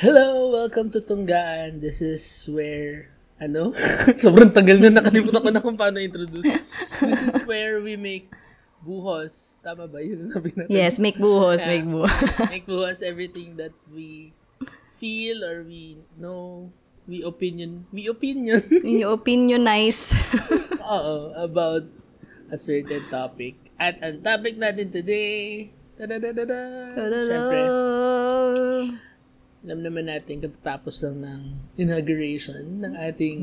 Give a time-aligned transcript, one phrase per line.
[0.00, 0.48] Hello!
[0.48, 1.84] Welcome to Tunggaan.
[1.84, 3.76] This is where, ano?
[4.22, 6.48] Sobrang tagal na nakalimutan ko na kung paano introduce.
[7.04, 8.32] This is where we make
[8.80, 9.60] buhos.
[9.60, 10.72] Tama ba yung sabi natin?
[10.72, 11.68] Yes, make buhos, Yeah.
[11.76, 12.16] make buhos.
[12.52, 14.32] make buhos everything that we
[14.96, 16.72] feel or we know,
[17.04, 20.16] we opinion, we opinion, Yung opinionize.
[20.80, 21.84] oo, about
[22.48, 23.52] a certain topic.
[23.76, 25.68] At ang topic natin today,
[26.00, 26.60] da-da-da-da-da,
[27.20, 27.60] syempre,
[29.60, 31.42] alam naman natin katatapos lang ng
[31.76, 33.38] inauguration ng ating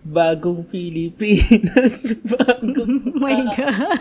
[0.00, 2.16] bagong Pilipinas.
[2.40, 4.00] bagong oh my God.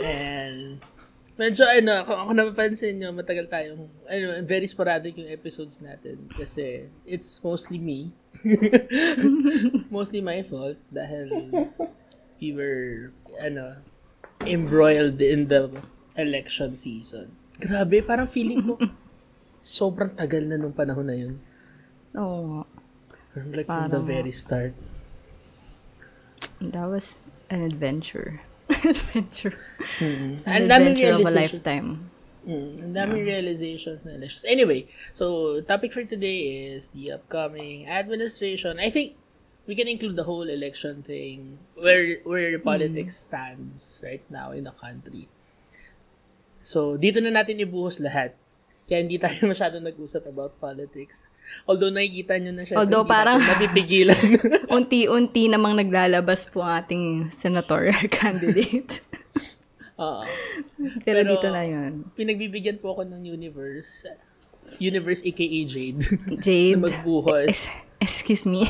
[0.00, 0.84] And
[1.40, 6.28] medyo ano, kung ako napapansin nyo, matagal tayong, ano, very sporadic yung episodes natin.
[6.36, 8.12] Kasi it's mostly me.
[9.88, 11.32] mostly my fault dahil
[12.36, 13.80] we were, ano,
[14.44, 15.72] embroiled in the
[16.20, 17.39] election season.
[17.60, 18.80] Grabe, parang feeling ko
[19.60, 21.36] sobrang tagal na nung panahon na yun.
[22.16, 22.64] Oo.
[23.30, 24.72] From like from the Parang- very start.
[26.60, 27.20] That was
[27.52, 28.40] an adventure.
[28.70, 29.56] adventure.
[30.00, 30.40] Mm-mm.
[30.48, 32.10] An daming adventure of a lifetime.
[32.40, 34.48] Mm, ang daming realizations na elections.
[34.48, 38.80] Anyway, so topic for today is the upcoming administration.
[38.80, 39.20] I think
[39.68, 44.72] we can include the whole election thing where where politics stands right now in the
[44.72, 45.28] country.
[46.60, 48.36] So, dito na natin ibuhos lahat.
[48.84, 51.30] Kaya hindi tayo masyado nag-usap about politics.
[51.64, 52.74] Although nakikita nyo na siya.
[52.76, 54.18] Although parang- Mapipigilan.
[54.76, 59.00] Unti-unti namang naglalabas po ang ating senatorial candidate.
[59.96, 60.26] Oo.
[61.06, 62.08] Pero, Pero- dito na yun.
[62.12, 64.10] Pinagbibigyan po ako ng universe.
[64.78, 66.02] Universe aka Jade.
[66.38, 66.74] Jade.
[66.74, 67.46] na magbuhos.
[67.46, 68.66] Es- excuse me.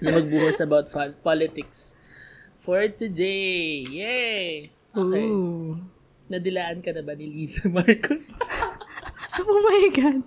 [0.00, 0.88] na magbuhos about
[1.20, 1.92] politics
[2.56, 3.84] for today.
[3.84, 4.72] Yay!
[4.90, 5.24] Okay.
[5.24, 5.76] Ooh.
[6.30, 8.32] Nadilaan ka na ba ni Lisa Marcos?
[9.40, 10.20] Oh my God.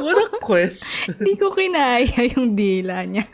[0.00, 1.12] What a question.
[1.20, 3.28] Hindi ko kinaya yung dila niya.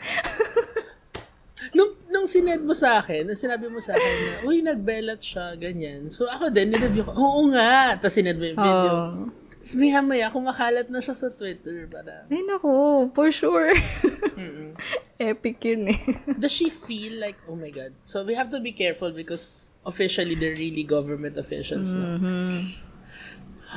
[1.71, 5.55] nung, nung sined mo sa akin, nung sinabi mo sa akin na, uy, nagbelat siya,
[5.55, 6.11] ganyan.
[6.11, 7.95] So ako din, nireview ko, oo nga.
[7.97, 8.91] Tapos sined mo yung video.
[8.91, 9.40] Oh.
[9.61, 11.85] Tapos maya maya, kumakalat na siya sa Twitter.
[11.85, 13.13] Para, Ay, nako.
[13.13, 13.69] For sure.
[15.21, 16.01] Epic yun eh.
[16.41, 17.93] does she feel like, oh my God.
[18.01, 21.93] So we have to be careful because officially they're really government officials.
[21.93, 22.17] No?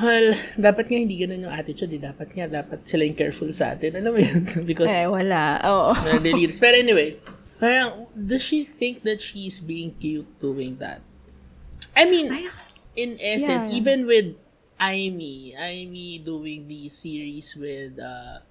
[0.00, 1.92] Well, dapat nga hindi ganun yung attitude.
[1.92, 2.00] Eh.
[2.00, 3.94] Dapat nga, dapat sila yung careful sa atin.
[4.00, 4.42] Alam mo yun?
[4.70, 5.60] because, Eh, wala.
[5.68, 5.92] Oo.
[5.94, 6.58] na delirious.
[6.58, 7.20] Pero anyway,
[7.60, 10.98] parang, does she think that she's being cute doing that?
[11.94, 12.26] I mean,
[12.96, 13.78] in essence, Yeah.
[13.78, 14.34] even with
[14.78, 18.42] Aimee, Aimee doing the series with uh,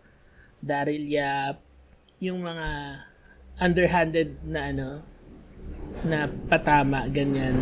[0.64, 1.60] Daryl Yap,
[2.24, 2.68] yung mga
[3.60, 4.90] underhanded na ano,
[6.08, 7.56] na patama, ganyan.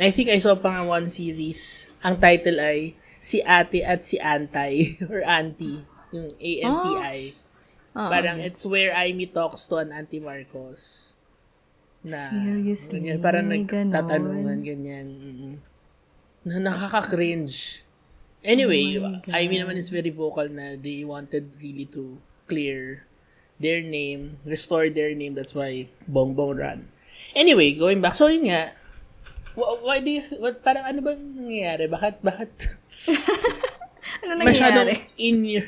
[0.00, 4.16] I think I saw pa nga one series, ang title ay Si Ate at Si
[4.16, 7.36] Antay, or Auntie, yung A-N-T-I.
[8.00, 8.08] Oo.
[8.08, 11.12] Parang it's where Amy talks to an Auntie Marcos.
[12.00, 12.96] Na, Seriously?
[12.96, 15.08] Ganyan, parang nagtatanungan, ganyan.
[15.12, 15.69] mm
[16.44, 17.84] Na nakaka-cringe.
[18.40, 22.16] Anyway, Oh Amy naman is very vocal na they wanted really to
[22.48, 23.04] clear
[23.60, 25.36] their name, restore their name.
[25.36, 26.88] That's why Bongbong ran.
[27.36, 28.16] Anyway, going back.
[28.16, 28.72] So, yun nga.
[29.52, 31.84] Why, why do you, what, parang ano bang nangyayari?
[31.92, 32.52] Bakit, bakit?
[34.20, 35.22] Ano masyadong nangyayari?
[35.22, 35.66] in your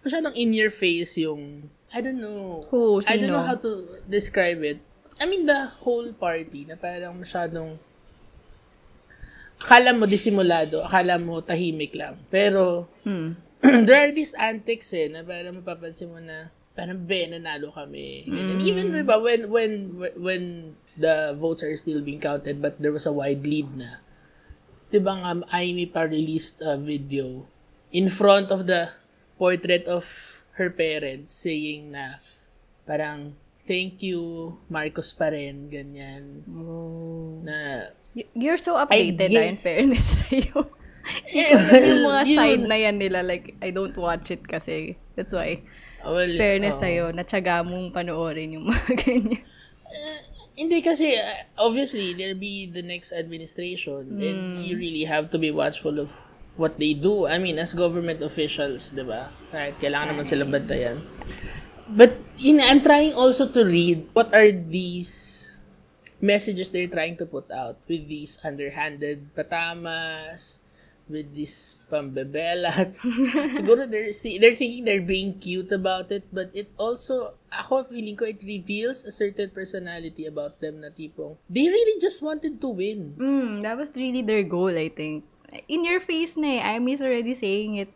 [0.00, 2.66] masyadong in your face yung I don't know.
[2.70, 3.02] Who?
[3.06, 3.38] I don't Sino?
[3.38, 4.82] know how to describe it.
[5.20, 7.78] I mean the whole party na parang masyadong
[9.64, 12.20] akala mo disimulado, akala mo tahimik lang.
[12.28, 13.40] Pero Hmm.
[13.88, 18.28] there are these antics eh, na parang mapapansin mo na parang be, nanalo kami.
[18.28, 18.60] Ganun.
[18.60, 19.72] Even diba, when, when,
[20.20, 20.42] when
[21.00, 24.04] the votes are still being counted but there was a wide lead na,
[24.92, 27.48] diba nga, Amy pa released a video
[27.88, 28.92] in front of the
[29.40, 30.04] portrait of
[30.60, 32.20] her parents saying na
[32.84, 37.40] parang thank you Marcos pa rin ganyan Oh.
[37.42, 37.90] na
[38.30, 40.70] You're so updated, ah, in fairness sa'yo.
[41.34, 41.50] eh,
[41.82, 42.38] yung mga yun.
[42.38, 44.94] side na yan nila, like, I don't watch it kasi.
[45.18, 45.66] That's why.
[46.06, 46.82] well, Fairness oo.
[46.86, 49.42] sa'yo, natsaga mong panoorin yung mga ganyan.
[50.54, 55.50] Hindi kasi, uh, obviously, there'll be the next administration and you really have to be
[55.50, 56.14] watchful of
[56.54, 57.26] what they do.
[57.26, 59.34] I mean, as government officials, di ba?
[59.50, 59.74] Right?
[59.74, 61.02] Kailangan naman silang bantayan.
[61.88, 65.58] But, yun, I'm trying also to read what are these
[66.20, 70.60] messages they're trying to put out with these underhanded patamas,
[71.08, 73.04] with these pambebelats.
[73.56, 78.16] Siguro they're, see, they're thinking they're being cute about it, but it also, ako feeling
[78.16, 82.68] ko, it reveals a certain personality about them na tipong, they really just wanted to
[82.68, 83.12] win.
[83.20, 85.28] Mm, that was really their goal, I think.
[85.68, 86.60] in your face na eh.
[86.62, 87.92] I miss already saying it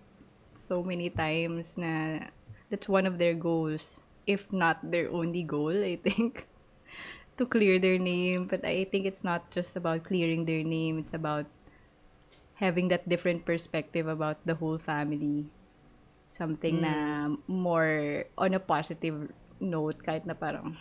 [0.54, 2.30] so many times na
[2.70, 4.00] that's one of their goals.
[4.26, 6.46] If not their only goal, I think.
[7.38, 8.46] to clear their name.
[8.46, 10.98] But I think it's not just about clearing their name.
[10.98, 11.46] It's about
[12.58, 15.46] having that different perspective about the whole family.
[16.26, 19.32] Something na more on a positive
[19.62, 20.76] note kahit na parang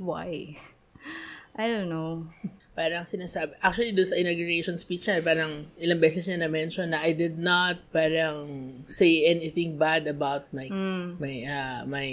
[0.00, 0.56] why?
[1.52, 2.26] I don't know.
[2.72, 7.12] parang sinasabi, actually doon sa inauguration speech niya, parang ilang beses niya na-mention na I
[7.12, 10.72] did not parang say anything bad about my,
[11.20, 12.08] my, uh, my,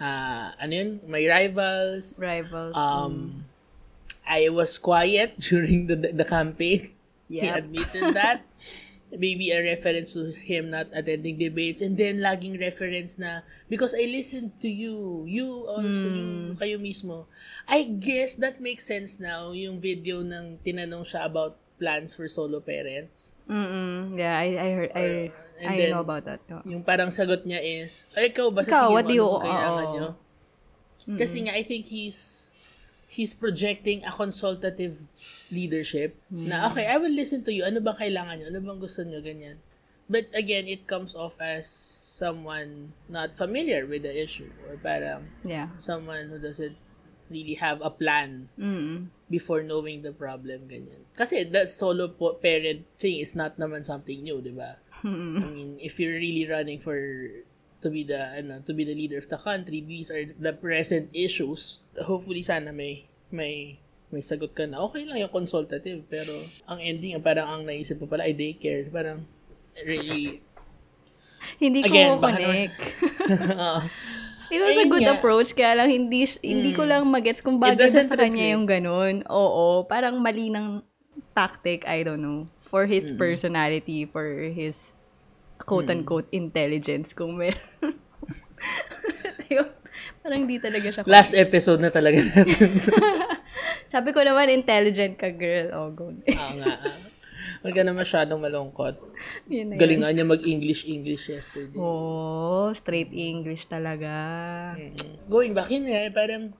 [0.00, 2.16] uh, ano yun, my rivals.
[2.16, 2.72] Rivals.
[2.72, 3.44] Um,
[4.24, 6.96] I was quiet during the, the campaign.
[7.28, 7.56] He Yep.
[7.58, 8.40] admitted that.
[9.16, 11.80] Maybe a reference to him not attending debates.
[11.80, 15.24] And then, laging reference na, because I listened to you.
[15.26, 17.26] You also, yung kayo mismo.
[17.66, 22.64] I guess that makes sense now, yung video ng tinanong siya about plans for solo
[22.64, 23.36] parents.
[23.44, 24.16] Mm-mm.
[24.16, 25.04] Yeah, I I heard I
[25.60, 26.40] and I then- know about that.
[26.48, 26.64] Oh.
[26.64, 29.44] Yung parang sagot niya is, ay, ikaw, basta tingin Ikaw, mo what do you- ano
[29.44, 30.08] kailangan nyo?
[31.20, 32.50] Kasi nga, I think he's
[33.16, 35.08] he's projecting a consultative
[35.48, 37.64] leadership na, okay, I will listen to you.
[37.64, 38.46] Ano bang kailangan nyo?
[38.52, 39.24] Ano bang gusto nyo?
[39.24, 39.56] Ganyan.
[40.06, 45.72] But again, it comes off as someone not familiar with the issue or parang Yeah.
[45.80, 46.76] someone who doesn't
[47.26, 49.10] really have a plan Mm.
[49.26, 51.02] before knowing the problem, ganyan.
[51.18, 52.06] Kasi the solo
[52.38, 54.78] parent thing is not naman something new, di ba?
[55.02, 56.94] I mean, if you're really running for
[57.86, 61.06] to be the ano, to be the leader of the country, these are the present
[61.14, 61.86] issues.
[61.94, 63.78] Hopefully sana may may
[64.10, 64.82] may sagot ka na.
[64.90, 66.34] Okay lang yung consultative, pero
[66.66, 68.90] ang ending, parang ang naisip mo pala ay daycare.
[68.90, 69.22] Parang
[69.86, 70.42] really
[71.62, 72.78] Hindi ko Again, connect.
[73.54, 73.86] uh,
[74.50, 75.14] It was a Ayun good nga.
[75.14, 75.18] Mm.
[75.18, 78.54] approach, kaya lang hindi, hindi ko lang magets kung bagay ba doesn't sa kanya translate.
[78.54, 79.14] yung ganun.
[79.26, 80.82] Oo, parang mali ng
[81.34, 82.46] tactic, I don't know.
[82.66, 84.94] For his personality, for his
[85.62, 87.60] quote-unquote intelligence, kung meron.
[90.26, 91.02] Parang di talaga siya.
[91.06, 92.82] last episode na talaga natin.
[93.92, 95.70] Sabi ko naman, intelligent ka, girl.
[95.70, 96.10] Oh, go.
[96.10, 96.74] Oo nga.
[97.62, 98.98] Huwag ka na masyadong malungkot.
[99.46, 99.80] Yun na yun.
[99.80, 101.78] Galing nga niya mag-English-English yesterday.
[101.78, 104.10] Oh, straight English talaga.
[105.30, 106.50] Going back in nga, parang,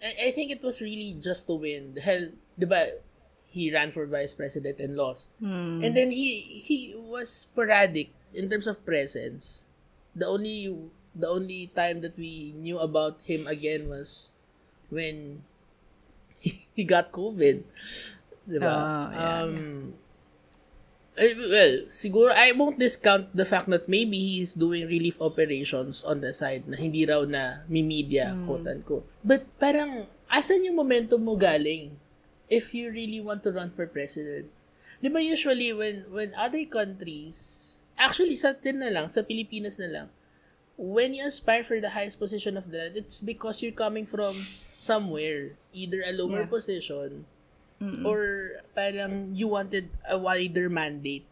[0.00, 1.92] I, I think it was really just to win.
[1.92, 2.96] Dahil, di ba,
[3.52, 5.36] he ran for vice president and lost.
[5.40, 9.68] And then he he was sporadic in terms of presence.
[10.16, 10.72] The only
[11.16, 14.32] the only time that we knew about him again was
[14.90, 15.42] when
[16.40, 17.64] he, he got COVID.
[18.46, 18.74] Di ba?
[18.74, 19.54] Oh, yeah, um,
[21.16, 26.20] eh, well, siguro, I won't discount the fact that maybe he's doing relief operations on
[26.20, 29.08] the side na hindi raw na mi-media, quote-unquote.
[29.24, 31.96] But parang, asan yung momentum mo galing
[32.46, 34.52] if you really want to run for president?
[35.02, 39.88] Di ba usually when when other countries, actually sa atin na lang, sa Pilipinas na
[39.88, 40.06] lang,
[40.76, 44.36] when you aspire for the highest position of the land, it's because you're coming from
[44.76, 46.52] somewhere, either a lower Yeah.
[46.52, 47.24] position
[48.04, 51.24] or parang you wanted a wider mandate.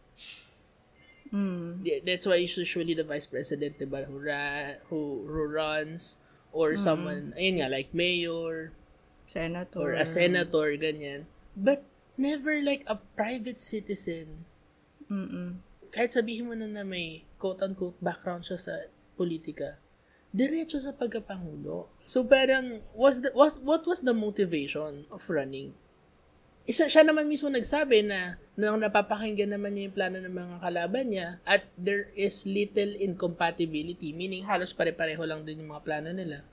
[1.33, 1.81] Mm.
[1.83, 6.17] Yeah, That's why usually the vice president, diba, who, ra- who, who runs
[6.53, 8.71] or someone, ayun nga, like mayor
[9.27, 9.79] Senator.
[9.81, 11.25] or a senator, ganyan.
[11.57, 11.83] But
[12.15, 14.45] never like a private citizen.
[15.11, 15.64] Mm-mm.
[15.95, 18.75] Kahit sabihin mo na na may quote-unquote background siya sa
[19.15, 19.79] politika,
[20.35, 21.87] diretso sa pagkapangulo.
[22.03, 25.71] So parang, was the, was, what was the motivation of running?
[26.67, 31.05] Isa, siya naman mismo nagsabi na nang napapakinggan naman niya yung plano ng mga kalaban
[31.07, 36.43] niya at there is little incompatibility, meaning halos pare-pareho lang din yung mga plano nila.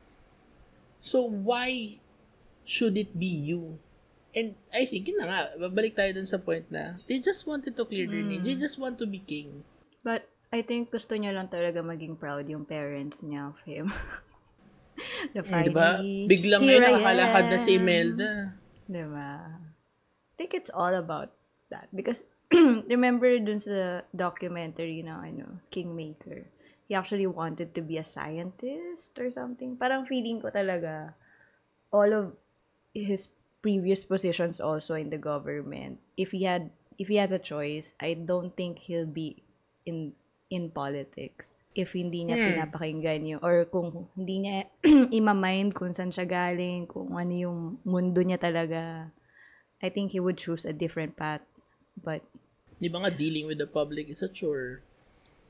[1.03, 1.99] So why
[2.63, 3.83] should it be you?
[4.33, 7.77] And I think, yun na nga, babalik tayo dun sa point na they just wanted
[7.77, 8.41] to clear their name.
[8.41, 9.61] They just want to be king.
[10.01, 13.93] But I think gusto niya lang talaga maging proud yung parents niya of him.
[15.37, 16.01] the Mm, Di ba?
[16.01, 17.71] finally, Biglang ngayon I nakakalakad na si.
[17.77, 18.33] Imelda.
[18.89, 19.31] Di ba?
[20.33, 21.33] I think it's all about
[21.69, 21.89] that.
[21.93, 22.25] Because,
[22.93, 26.49] remember dun sa documentary na ano, Kingmaker,
[26.89, 29.77] he actually wanted to be a scientist or something.
[29.77, 31.17] Parang feeling ko talaga,
[31.93, 32.37] all of
[32.93, 33.29] his
[33.63, 38.15] previous positions also in the government, if he had, if he has a choice, I
[38.15, 39.43] don't think he'll be
[39.87, 40.13] in
[40.53, 44.69] in politics if hindi niya pinapakinggan yung or kung hindi niya
[45.19, 49.09] ima-mind kung saan siya galing, kung ano yung mundo niya talaga.
[49.81, 51.43] I think he would choose a different path.
[51.97, 52.23] But,
[52.79, 54.85] Di ba nga, dealing with the public is a chore.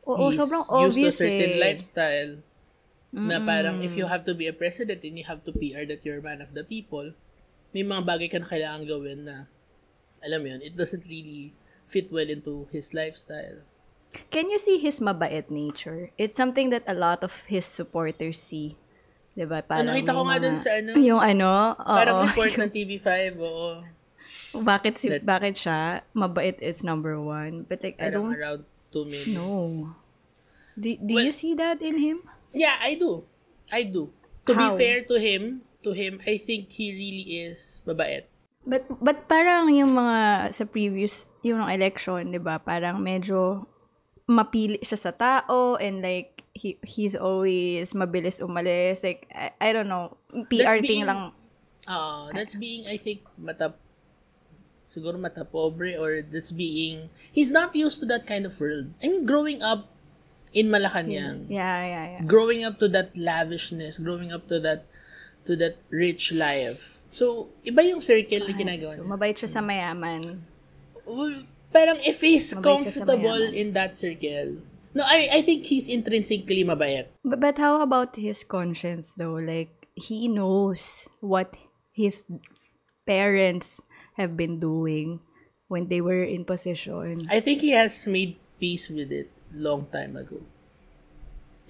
[0.07, 1.61] oo, He's sobrang used to obvious a certain eh.
[1.61, 2.33] lifestyle
[3.13, 6.01] na parang if you have to be a president and you have to PR that
[6.01, 7.13] you're a man of the people,
[7.73, 9.37] may mga bagay ka na kailangan gawin na,
[10.21, 11.53] alam mo yun, it doesn't really
[11.85, 13.65] fit well into his lifestyle.
[14.29, 16.13] Can you see his mabait nature?
[16.21, 18.77] It's something that a lot of his supporters see.
[19.33, 19.65] Diba?
[19.65, 21.97] Parang Ano, nakita ko nga dun sa ano, Yung ano, oo.
[21.97, 23.09] parang report ng TV5,
[23.41, 23.81] oo.
[24.61, 27.65] bakit, si, That- bakit siya mabait is number one.
[27.65, 29.33] But like, I don't around 2 million.
[29.33, 29.97] know.
[30.77, 32.21] Do, do Well- you see that in him?
[32.53, 33.25] Yeah, I do.
[33.73, 34.13] I do.
[34.45, 34.77] To be How?
[34.77, 38.25] fair to him, to him, I think he really is mabait.
[38.63, 42.63] But, but parang yung mga sa previous, yung election, di ba?
[42.63, 43.67] Parang medyo
[44.31, 49.03] mapili siya sa tao and like, he, he's always mabilis umalis.
[49.03, 50.15] Like, I, I don't know.
[50.47, 51.33] PR That's thing being- lang.
[51.83, 53.75] Uh, that's being, I think, mata,
[54.95, 58.95] siguro mata pobre or that's being, he's not used to that kind of world.
[59.03, 59.91] I mean, growing up
[60.55, 62.23] in Malacanang, Yeah, yeah, yeah.
[62.23, 64.87] growing up to that lavishness, growing up to that,
[65.45, 67.01] to that rich life.
[67.09, 69.11] So, iba yung circle na ginagawa So, niya.
[69.13, 70.43] mabait siya sa mayaman.
[71.05, 74.63] Well, parang if he's Mabait comfortable in that circle,
[74.95, 77.09] no, I, I think he's intrinsically mabait.
[77.25, 79.37] But, but how about his conscience though?
[79.41, 81.53] Like, he knows what
[81.93, 82.25] his
[83.07, 83.81] parents
[84.17, 85.21] have been doing
[85.69, 87.27] when they were in position.
[87.29, 90.41] I think he has made peace with it long time ago.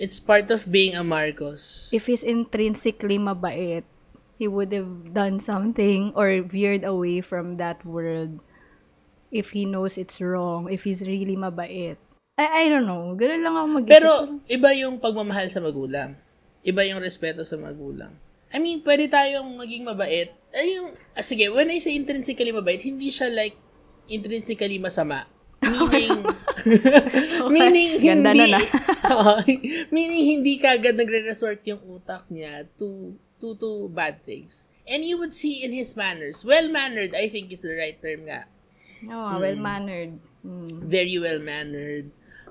[0.00, 1.90] It's part of being a Marcos.
[1.92, 3.84] If he's intrinsically mabait,
[4.40, 8.40] he would have done something or veered away from that world
[9.32, 11.96] if he knows it's wrong, if he's really mabait.
[12.36, 13.16] I, I don't know.
[13.16, 13.92] Ganun lang ako mag-isip.
[13.92, 14.10] Pero
[14.48, 16.16] iba yung pagmamahal sa magulang.
[16.64, 18.16] Iba yung respeto sa magulang.
[18.52, 20.32] I mean, pwede tayong maging mabait.
[20.52, 23.56] Ay, yung, ah, sige, when I say intrinsically mabait, hindi siya like
[24.08, 25.24] intrinsically masama.
[25.62, 26.26] Meaning,
[27.54, 28.66] meaning Ganda hindi, nun, ah.
[28.66, 28.98] Oo.
[29.94, 34.68] meaning hindi kagad nagre-resort yung utak niya to, to, to bad things.
[34.88, 38.50] And you would see in his manners, well-mannered, I think is the right term nga.
[39.06, 40.18] Oo, well-mannered.
[40.42, 40.90] Mm.
[40.90, 42.10] very well mannered.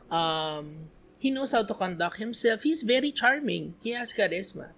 [0.10, 0.88] Um,
[1.18, 2.64] he knows how to conduct himself.
[2.64, 3.76] He's very charming.
[3.84, 4.72] He has charisma.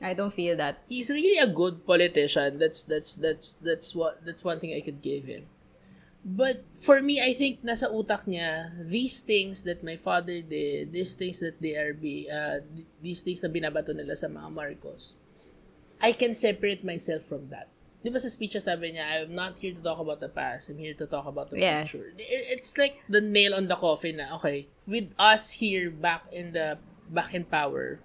[0.00, 0.84] I don't feel that.
[0.88, 2.58] He's really a good politician.
[2.58, 5.50] That's that's that's that's what that's one thing I could give him.
[6.28, 11.16] But for me, I think nasa utak niya these things that my father did, these
[11.16, 12.60] things that they are be uh,
[13.00, 15.16] these things na binabato nila sa mga Marcos.
[16.04, 17.72] I can separate myself from that.
[18.04, 20.68] Di ba sa speech niya sabi niya, I'm not here to talk about the past.
[20.68, 21.96] I'm here to talk about the Yes.
[21.96, 22.12] future.
[22.20, 26.52] It- It's like the nail on the coffin na, okay, with us here back in
[26.52, 26.76] the,
[27.08, 28.04] back in power,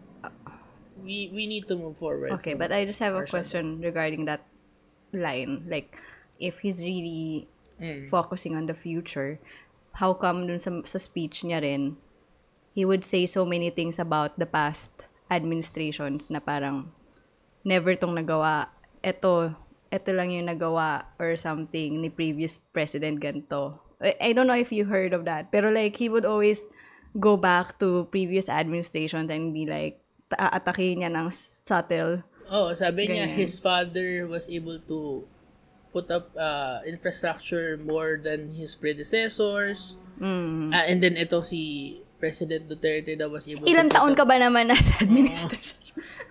[1.03, 2.31] we we need to move forward.
[2.39, 4.47] Okay, but I just have a question regarding that
[5.11, 5.67] line.
[5.67, 5.91] Like,
[6.39, 7.51] if he's really
[7.83, 8.07] Mm.
[8.07, 9.43] focusing on the future,
[9.99, 11.99] how come dun sa, sa speech niya rin,
[12.71, 16.95] he would say so many things about the past administrations na parang
[17.67, 18.71] never tong nagawa.
[19.03, 19.51] Ito,
[19.91, 23.83] ito lang yung nagawa or something ni previous president ganito.
[23.99, 25.51] I, I don't know if you heard of that.
[25.51, 26.65] Pero like, he would always
[27.19, 29.99] go back to previous administrations and be like,
[30.31, 31.29] ta- aatakihin niya ng
[31.67, 32.23] subtle.
[32.47, 33.39] Oh, sabi niya Ganyan.
[33.39, 35.23] his father was able to
[35.93, 40.01] put up uh, infrastructure more than his predecessors.
[40.17, 40.73] Mm.
[40.73, 44.73] Ah, and then ito si President Duterte daw was able Ilan taon ka ba naman
[44.73, 45.77] nasa administration?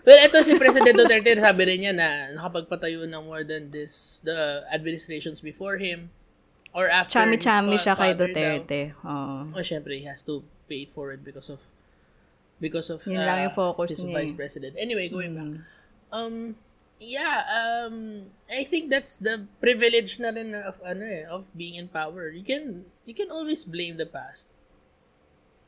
[0.03, 4.67] Well, ito si President Duterte, sabi rin niya na nakapagpatayo ng more than this, the
[4.75, 6.11] administrations before him
[6.75, 8.27] or after his Chami-chami siya kay daw.
[8.27, 8.81] Duterte.
[9.07, 9.55] Oo.
[9.55, 11.63] Oh, syempre, he has to pay it forward because of
[12.59, 14.39] because of Yun lang yung focus his niya vice eh.
[14.39, 14.75] president.
[14.75, 15.51] Anyway, going back.
[15.55, 15.63] Mm.
[16.11, 16.37] Um,
[17.03, 21.91] yeah, um, I think that's the privilege na rin of, ano eh, of being in
[21.91, 22.31] power.
[22.31, 24.55] You can, you can always blame the past.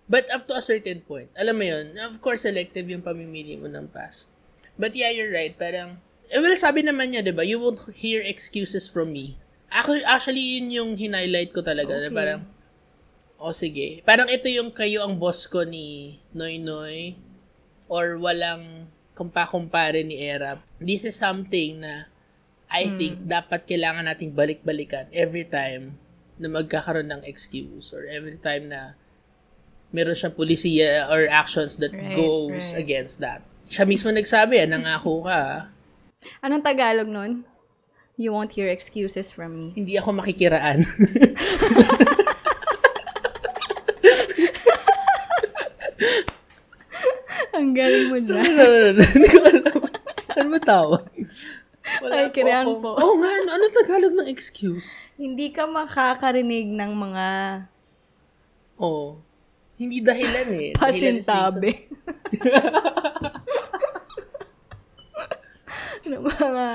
[0.06, 1.34] But up to a certain point.
[1.34, 4.30] Alam mo yun, of course, selective yung pamimili mo ng past.
[4.78, 5.56] But yeah, you're right.
[5.58, 5.98] Parang,
[6.30, 9.40] eh, well, sabi naman niya, di ba, you won't hear excuses from me.
[9.74, 11.98] Actually, actually yun yung hinighlight ko talaga.
[11.98, 12.14] Na Okay.
[12.14, 12.40] parang,
[13.40, 14.04] o sige.
[14.06, 17.16] Parang ito yung kayo ang boss ko ni Noy Noy
[17.88, 20.60] or walang kumpa-kumpare ni Erap.
[20.76, 22.10] This is something na
[22.66, 22.96] I Hmm.
[22.98, 25.94] think dapat kailangan nating balik-balikan every time
[26.34, 28.98] na magkakaroon ng excuse or every time na
[29.94, 32.82] meron siyang polisiya or actions that Right, goes right.
[32.82, 33.46] against that.
[33.64, 35.30] Siya mismo nagsabi, ah, nangako ka.
[35.30, 35.60] ah.
[36.42, 37.46] Anong Tagalog nun?
[38.14, 39.66] You won't hear excuses from me.
[39.74, 40.82] Hindi ako makikiraan.
[47.74, 48.38] Ang galing mo no.
[48.38, 49.82] Hindi ko alam.
[50.30, 51.02] Ano ba tawag?
[52.06, 52.90] Ay, kiraan akong- po.
[52.94, 55.10] Oo nga, ano, ano Tagalog ng excuse?
[55.18, 57.26] Hindi ka makakarinig ng mga
[58.78, 59.18] Oo.
[59.74, 60.70] Hindi dahilan eh.
[60.72, 61.74] Pasintabi.
[66.06, 66.66] ng mga,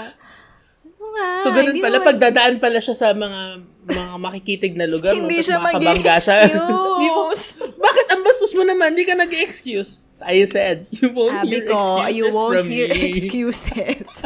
[1.00, 1.24] mga.
[1.40, 1.96] So, ganun pala.
[1.96, 5.66] naman- Pag dadaan pala siya sa mga mga makikitig na lugar, Hindi tapos siya mo-
[5.66, 7.44] mag-excuse.
[7.88, 8.92] Bakit ang bastos mo naman?
[8.92, 10.04] Hindi ka nag-excuse.
[10.22, 13.08] I said, you won't Sabi hear ko, excuses you won't from hear me.
[13.16, 14.10] excuses.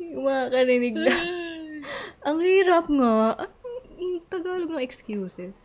[0.00, 1.14] yung mga karinig na.
[2.26, 3.12] Ang hirap nga.
[3.46, 3.58] Ang-
[4.30, 5.62] Tagalog ng excuses.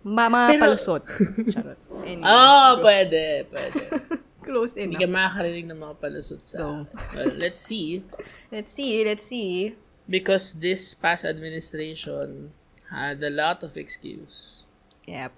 [0.00, 1.02] Mama Pero- palusot.
[1.52, 1.80] Charot.
[2.04, 3.80] Anyway, Oh, pwede, pwede.
[4.44, 5.04] close Hindi enough.
[5.04, 6.56] ka makakarinig ng mga palusot sa...
[6.60, 6.68] No.
[7.12, 8.04] Well, let's see.
[8.48, 9.76] Let's see, let's see.
[10.08, 12.52] Because this past administration
[12.90, 14.64] had a lot of excuse
[15.06, 15.32] Yep.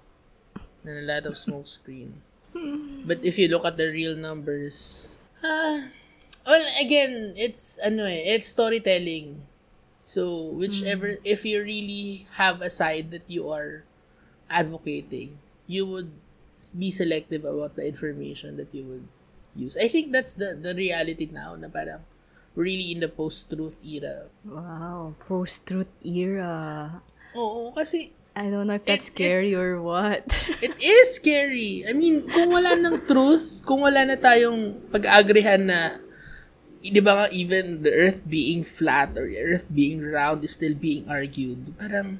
[0.85, 2.21] And a lot of smoke screen.
[3.03, 5.89] But if you look at the real numbers, ah,
[6.45, 9.41] well, again, it's ano eh, it's storytelling.
[10.03, 13.87] So whichever, if you really have a side that you are
[14.51, 16.11] advocating, you would
[16.77, 19.07] be selective about the information that you would
[19.55, 19.77] use.
[19.79, 22.05] I think that's the the reality now na parang
[22.53, 24.29] really in the post-truth era.
[24.45, 25.17] Wow.
[25.25, 27.01] Post-truth era.
[27.33, 30.25] Oo, kasi I don't know if that's It's- scary it's- or what.
[30.57, 31.85] It is scary.
[31.85, 36.01] I mean, kung wala ng truth, kung wala na tayong pag-agrihan na,
[36.81, 41.05] di ba nga, even the earth being flat or earth being round is still being
[41.05, 41.77] argued.
[41.77, 42.17] Parang,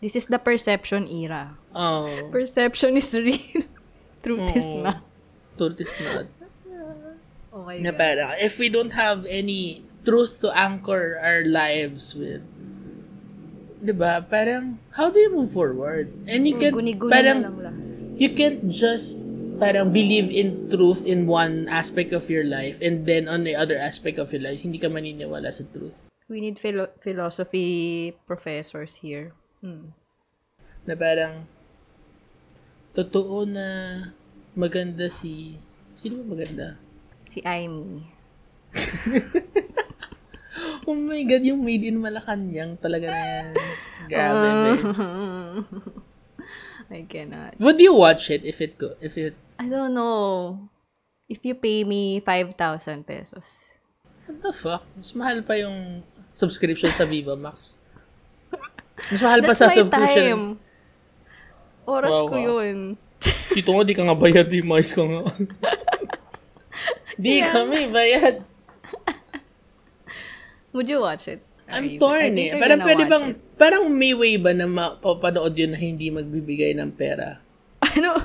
[0.00, 1.56] This is the perception era.
[1.76, 3.64] oh, Perception is real.
[4.24, 4.80] Truth is Oo.
[4.82, 5.00] not.
[5.54, 6.26] truth is not.
[7.54, 7.78] Okay.
[7.84, 12.42] Na parang, if we don't have any truth to anchor our lives with,
[13.84, 16.08] di ba, parang, how do you move forward?
[16.24, 16.72] And you can,
[17.12, 17.76] parang, na lang lang.
[18.16, 19.20] you can't just
[19.60, 23.76] parang believe in truth in one aspect of your life and then on the other
[23.76, 26.08] aspect of your life, hindi ka maniniwala sa truth.
[26.32, 29.36] We need philo- philosophy professors here.
[29.60, 29.92] Hmm.
[30.88, 31.44] Na parang,
[32.96, 33.66] totoo na
[34.56, 35.60] maganda si,
[36.00, 36.80] sino ba maganda?
[37.28, 38.08] Si Aimee.
[40.86, 43.46] Oh my God, yung made in Malacanang talaga na yan.
[44.06, 44.76] Grabe, man.
[46.92, 47.58] I cannot.
[47.58, 50.58] Would you watch it if it go, if it, I don't know.
[51.26, 53.64] If you pay me 5,000 pesos.
[54.28, 54.84] what the fuck?
[54.94, 57.80] Mas mahal pa yung subscription sa Viva Max.
[59.10, 60.22] Mas mahal pa sa That's subscription.
[60.22, 60.44] time.
[61.84, 62.46] Oras Wow, ko wow.
[62.62, 62.78] yun.
[63.50, 65.22] Dito nga, di ka nga bayad, di mais ka nga.
[67.24, 68.44] di kami bayad.
[70.74, 71.38] Would you watch it?
[71.70, 72.58] I'm torn eh.
[72.58, 73.38] Parang pwede bang, it.
[73.56, 77.40] parang may way ba na mapapanood yun na hindi magbibigay ng pera?
[77.94, 78.18] Ano?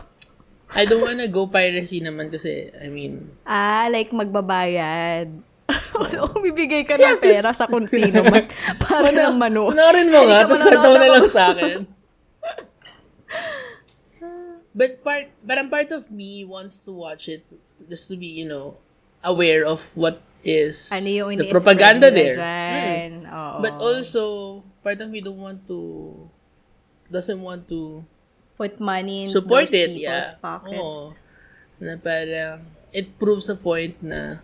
[0.73, 5.29] I don't wanna go piracy naman kasi, I mean, Ah, like magbabayad.
[6.01, 8.49] Wala akong bibigay ka ng pera sa kung sino man.
[8.81, 9.69] Para ng mano.
[9.69, 11.77] Panoorin mo nga, tapos kwento na lang sa akin.
[14.73, 17.45] But part, parang part of me wants to watch it
[17.89, 18.77] just to be, you know,
[19.25, 22.35] aware of what is Ano yung the propaganda there.
[22.35, 23.25] dyan.
[23.25, 23.31] Mm.
[23.31, 23.57] Oo.
[23.63, 24.23] But also,
[24.81, 25.79] part of me don't want to,
[27.11, 28.03] doesn't want to
[28.59, 30.35] Put money in support those it, people's yeah.
[30.39, 30.79] pockets.
[30.79, 31.15] Oo.
[31.79, 34.43] Na parang, it proves a point na,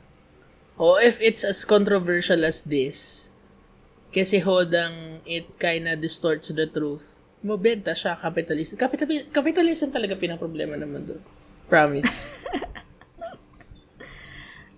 [0.80, 3.30] oh, if it's as controversial as this,
[4.16, 8.80] kasi hodang it kinda distorts the truth, mabenta siya, capitalism.
[8.80, 11.22] Capitalism, capitalism talaga pinaproblema naman doon.
[11.68, 12.32] Promise.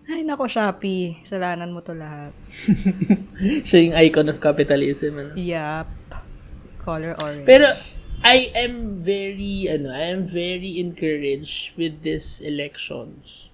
[0.08, 1.20] Ay, nako, Shopee.
[1.28, 2.32] Salanan mo to lahat.
[3.68, 5.20] siya yung icon of capitalism.
[5.20, 5.32] Ano?
[5.36, 5.92] Yup.
[6.80, 7.44] Color orange.
[7.44, 7.68] Pero,
[8.24, 13.52] I am very, ano, I am very encouraged with these elections.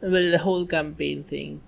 [0.00, 1.60] Well, the whole campaign thing.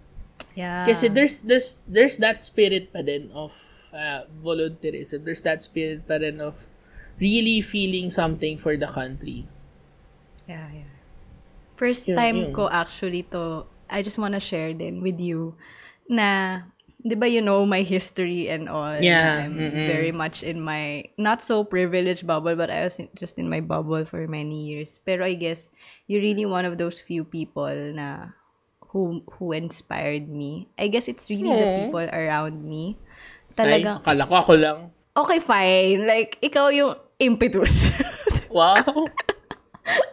[0.56, 0.80] yeah.
[0.82, 3.52] Kasi there's this there's that spirit pa din of
[3.92, 5.22] uh, volunteerism.
[5.24, 6.66] There's that spirit pa din of
[7.20, 9.44] really feeling something for the country.
[10.48, 10.92] Yeah, yeah.
[11.76, 12.52] First Yun, time yun.
[12.56, 15.54] ko actually to, I just wanna share din with you
[16.08, 16.62] na,
[17.02, 18.98] di ba you know my history and all.
[18.98, 19.86] Yeah, I'm mm-mm.
[19.86, 24.04] very much in my, not so privileged bubble, but I was just in my bubble
[24.04, 24.98] for many years.
[25.06, 25.70] Pero I guess,
[26.06, 28.34] you're really one of those few people na,
[28.90, 30.68] who, who inspired me.
[30.78, 31.78] I guess it's really the Aw.
[31.86, 32.98] people around me.
[33.56, 34.78] Ay, Talagang, akala ko ako lang.
[35.16, 36.06] okay, fine.
[36.06, 37.90] Like, ikaw yung impetus.
[38.56, 39.12] Wow.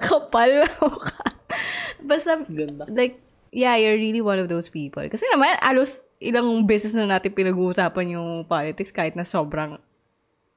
[0.04, 1.24] Kapal mo ka.
[2.04, 2.84] Basta, Ganda.
[2.92, 3.24] like,
[3.54, 5.06] yeah, you're really one of those people.
[5.06, 9.78] Kasi naman, alos ilang beses na natin pinag-uusapan yung politics kahit na sobrang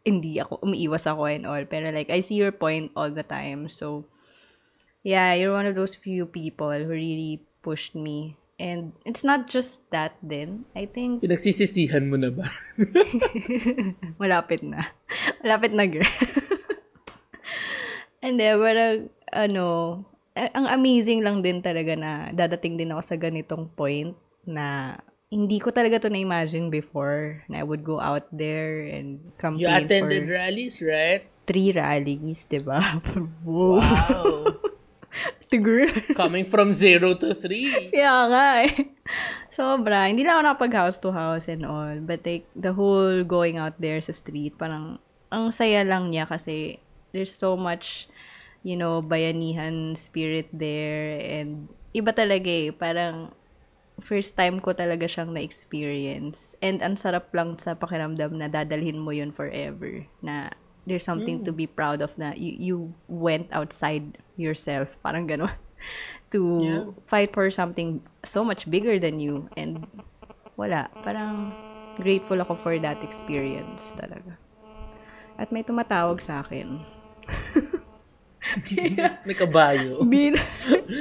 [0.06, 1.62] hindi ako, umiiwas ako and all.
[1.68, 3.68] Pero like, I see your point all the time.
[3.68, 4.08] So,
[5.04, 8.40] yeah, you're one of those few people who really pushed me.
[8.56, 10.64] And it's not just that din.
[10.72, 12.48] I think Pinagsisisihan mo na ba?
[14.22, 14.96] Malapit na.
[15.44, 16.08] Malapit na, girl.
[18.24, 19.66] And then, parang, ano,
[20.36, 24.12] ang amazing lang din talaga na dadating din ako sa ganitong point
[24.44, 24.96] na
[25.32, 29.72] hindi ko talaga to na-imagine before na I would go out there and campaign You
[29.72, 31.24] attended for rallies, right?
[31.46, 33.00] three rallies, di ba?
[33.46, 33.80] wow.
[33.86, 35.48] Wow.
[35.48, 35.88] Tigre.
[36.12, 37.72] Coming from zero to three.
[37.94, 38.92] Kaya nga eh.
[39.48, 40.10] Sobra.
[40.10, 41.96] Hindi lang ako nakapag house to house and all.
[42.04, 45.00] But like, the whole going out there sa street, parang,
[45.32, 46.82] ang saya lang niya kasi
[47.16, 48.10] there's so much,
[48.66, 51.22] you know, bayanihan spirit there.
[51.22, 52.74] And iba talaga eh.
[52.74, 53.30] Parang,
[54.02, 56.58] first time ko talaga siyang na-experience.
[56.58, 60.04] And ang sarap lang sa pakiramdam na dadalhin mo yun forever.
[60.18, 60.50] Na
[60.82, 62.76] there's something to be proud of na you, you
[63.06, 64.98] went outside yourself.
[65.00, 65.54] Parang gano'n.
[66.34, 66.84] to Yeah.
[67.06, 69.46] fight for something so much bigger than you.
[69.54, 69.86] And
[70.58, 70.90] wala.
[71.06, 71.54] Parang
[71.94, 74.36] grateful ako for that experience talaga.
[75.38, 76.82] At may tumatawag sa akin.
[79.26, 80.02] May kabayo.
[80.06, 80.38] Bin,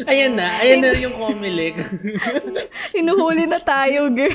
[0.10, 0.48] Ayan na.
[0.62, 1.78] Ayan na yung Comelec.
[2.96, 4.34] hinuhuli na tayo, girl.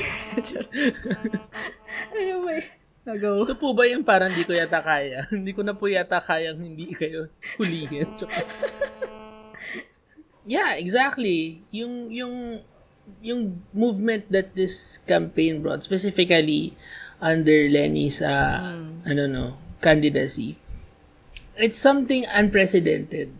[2.11, 2.65] ano ba eh?
[3.01, 3.49] Go.
[3.49, 5.25] Ito po ba yung parang hindi ko yata kaya?
[5.33, 8.05] hindi ko na po yata kayang hindi kayo hulihin.
[10.45, 11.65] yeah, exactly.
[11.73, 12.61] Yung, yung,
[13.25, 16.77] yung movement that this campaign brought, specifically
[17.17, 20.60] under Lenny's, uh, ano no, candidacy,
[21.57, 23.31] it's something unprecedented.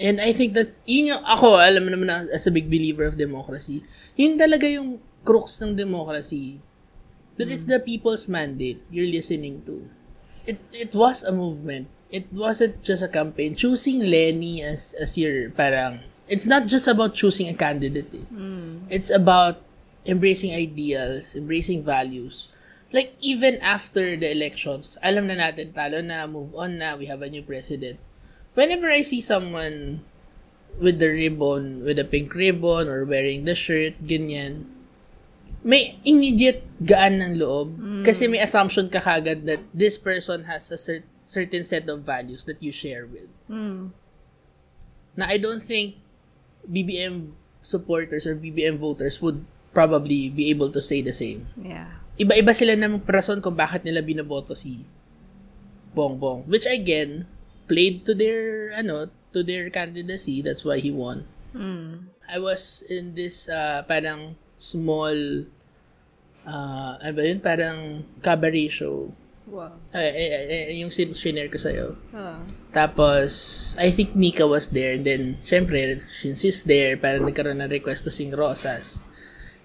[0.00, 3.04] And I think that, yun yung, ako, alam mo naman na, as a big believer
[3.04, 3.84] of democracy,
[4.16, 6.60] yun talaga yung crux ng democracy.
[7.36, 9.88] That it's the people's mandate you're listening to.
[10.44, 11.88] It it was a movement.
[12.12, 13.56] It wasn't just a campaign.
[13.56, 18.12] Choosing Lenny as, as your, parang, it's not just about choosing a candidate.
[18.12, 18.26] eh.
[18.92, 19.62] It's about
[20.04, 22.48] embracing ideals, embracing values.
[22.90, 27.22] Like, even after the elections, alam na natin, talo na, move on na, we have
[27.22, 28.02] a new president.
[28.58, 30.02] Whenever I see someone
[30.78, 34.66] with the ribbon, with a pink ribbon, or wearing the shirt, ganyan,
[35.62, 37.76] may immediate gaan ng loob.
[37.76, 38.02] Mm.
[38.02, 42.44] Kasi may assumption ka kagad that this person has a cer- certain set of values
[42.48, 43.28] that you share with.
[43.46, 43.92] Mm.
[45.14, 46.00] Na I don't think
[46.64, 49.44] BBM supporters or BBM voters would
[49.76, 51.46] probably be able to say the same.
[51.60, 51.99] Yeah.
[52.20, 54.84] Iba-iba sila ng rason kung bakit nila binoboto si
[55.96, 56.44] Bongbong.
[56.44, 57.24] Which again,
[57.64, 60.44] played to their, ano, to their candidacy.
[60.44, 61.24] That's why he won.
[62.30, 65.16] I was in this uh, parang small
[66.46, 67.40] uh, ano ba yun?
[67.40, 67.78] Parang
[68.22, 69.10] cabaret show.
[69.50, 69.74] Wow.
[69.90, 70.28] Eh, eh,
[70.70, 71.98] eh, yung sin- shinare ko sa'yo.
[72.14, 72.38] Ah.
[72.70, 74.94] Tapos, I think Mika was there.
[74.94, 79.02] Then, syempre, since she's there, parang nagkaroon ng request to sing Rosas.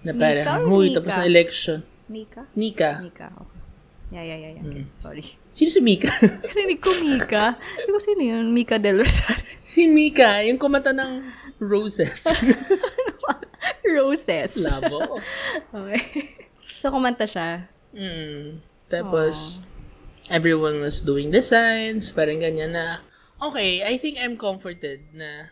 [0.02, 1.86] Na parang, huy, tapos na election.
[2.06, 2.46] Mika?
[2.54, 3.02] Mika.
[3.02, 3.60] Mika, okay.
[4.06, 4.86] Yeah, yeah, yeah, yeah.
[5.02, 5.26] Sorry.
[5.50, 6.06] Sino si Mika?
[6.46, 7.58] Narinig ko Mika.
[7.58, 8.54] Hindi ko sino yun.
[8.54, 9.42] Mika Del Rosario.
[9.66, 11.26] si Mika, yung kumanta ng
[11.58, 12.30] Roses.
[13.98, 14.62] Roses.
[14.62, 15.18] Labo.
[15.74, 16.38] Okay.
[16.78, 17.66] So, kumanta siya.
[17.90, 18.62] Mm.
[18.86, 19.66] Tapos,
[20.30, 23.02] everyone was doing designs, parang ganyan na,
[23.42, 25.50] okay, I think I'm comforted na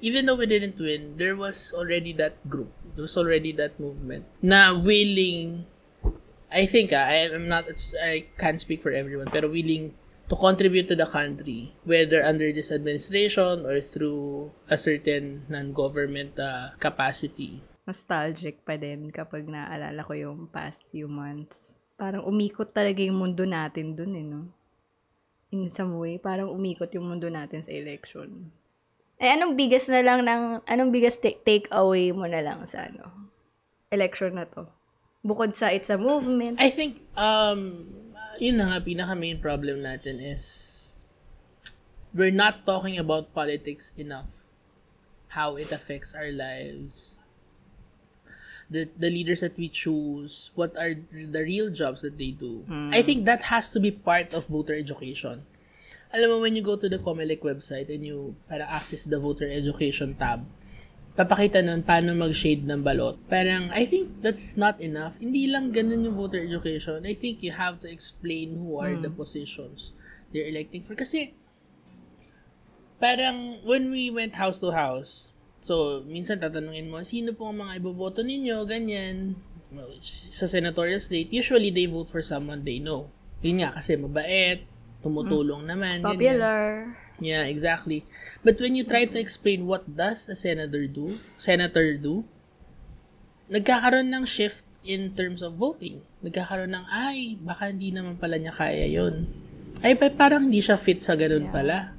[0.00, 2.70] even though we didn't win, there was already that group.
[2.94, 5.66] There was already that movement na willing,
[6.48, 7.68] I think, ah, I am not,
[8.00, 9.92] I can't speak for everyone, pero willing
[10.28, 16.76] to contribute to the country, whether under this administration or through a certain non-government uh,
[16.80, 17.60] capacity.
[17.88, 21.72] Nostalgic pa din kapag naaalala ko yung past few months.
[21.96, 24.52] Parang umikot talaga yung mundo natin dun eh, no?
[25.48, 28.52] In some way, parang umikot yung mundo natin sa election.
[29.16, 32.86] Eh, anong biggest na lang ng, anong biggest ta- take away mo na lang sa
[32.86, 33.32] ano?
[33.88, 34.68] Election na to.
[35.26, 36.62] Bukod sa it's a movement.
[36.62, 37.90] I think, um,
[38.38, 41.02] yun na nga, pinaka main problem natin is
[42.14, 44.46] we're not talking about politics enough.
[45.34, 47.18] How it affects our lives.
[48.70, 52.64] The, the leaders that we choose, what are the real jobs that they do.
[52.92, 55.48] I think that has to be part of voter education.
[56.12, 59.48] Alam mo, when you go to the Comelec website and you para access the voter
[59.48, 60.44] education tab,
[61.18, 63.18] papakita nun paano mag-shade ng balot.
[63.26, 65.18] Parang, I think that's not enough.
[65.18, 67.02] Hindi lang ganun yung voter education.
[67.02, 69.90] I think you have to explain who are the positions
[70.30, 70.94] they're electing for.
[70.94, 71.34] Kasi,
[73.02, 77.82] parang, when we went house to house, so, minsan tatanungin mo, sino po ang mga
[77.82, 79.34] iboboto ninyo, ganyan.
[79.98, 83.10] Sa senatorial slate, usually they vote for someone they know.
[83.42, 84.62] Yun nga, kasi mabait,
[85.02, 85.98] tumutulong naman.
[86.14, 87.07] ganyan.
[87.18, 88.06] Yeah, exactly.
[88.46, 92.22] But when you try to explain what does a senator do, senator do,
[93.50, 96.00] nagkakaroon ng shift in terms of voting.
[96.22, 99.26] Nagkakaroon ng, ay, baka hindi naman pala niya kaya yon
[99.82, 101.98] Ay, pa- parang hindi siya fit sa ganun pala.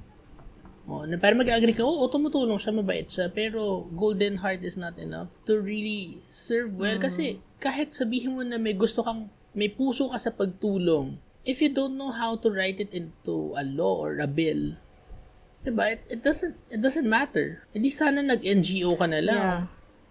[0.90, 4.98] Oh, na para mag-agree ka, oo, tumutulong siya, mabait siya, pero golden heart is not
[4.98, 6.98] enough to really serve well.
[6.98, 7.04] Mm.
[7.06, 7.26] Kasi
[7.62, 11.94] kahit sabihin mo na may gusto kang, may puso ka sa pagtulong, if you don't
[11.94, 14.82] know how to write it into a law or a bill,
[15.64, 17.64] diba, it, it doesn't, it doesn't matter.
[17.76, 19.44] Hindi sana nag-NGO ka na lang.
[19.44, 19.62] Yeah.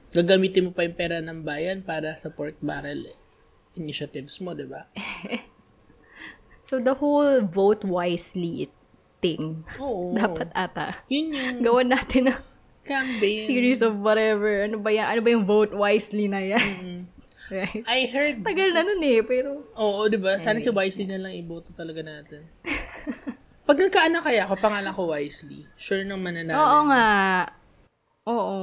[0.08, 3.12] Gagamitin mo pa yung pera ng bayan para sa pork barrel
[3.76, 4.88] initiatives mo, diba?
[6.68, 8.68] So, the whole vote wisely
[9.24, 10.12] thing, Oo.
[10.20, 12.40] dapat ata, Yun yung gawan natin ng
[12.84, 13.40] campaign.
[13.40, 14.68] series of whatever.
[14.68, 15.08] Ano ba yan?
[15.08, 17.08] Ano ba yung vote wisely na yan?
[17.48, 17.84] right?
[17.88, 19.64] I heard Tagal na nun eh, pero...
[19.80, 20.36] Oo, di ba?
[20.36, 22.44] Sana si Wisely na lang iboto talaga natin.
[23.68, 26.56] Pag nagkaanak kaya ako, pangalan ko Wisely, sure nang mananalo.
[26.56, 27.08] Oo nga.
[28.24, 28.58] Oo.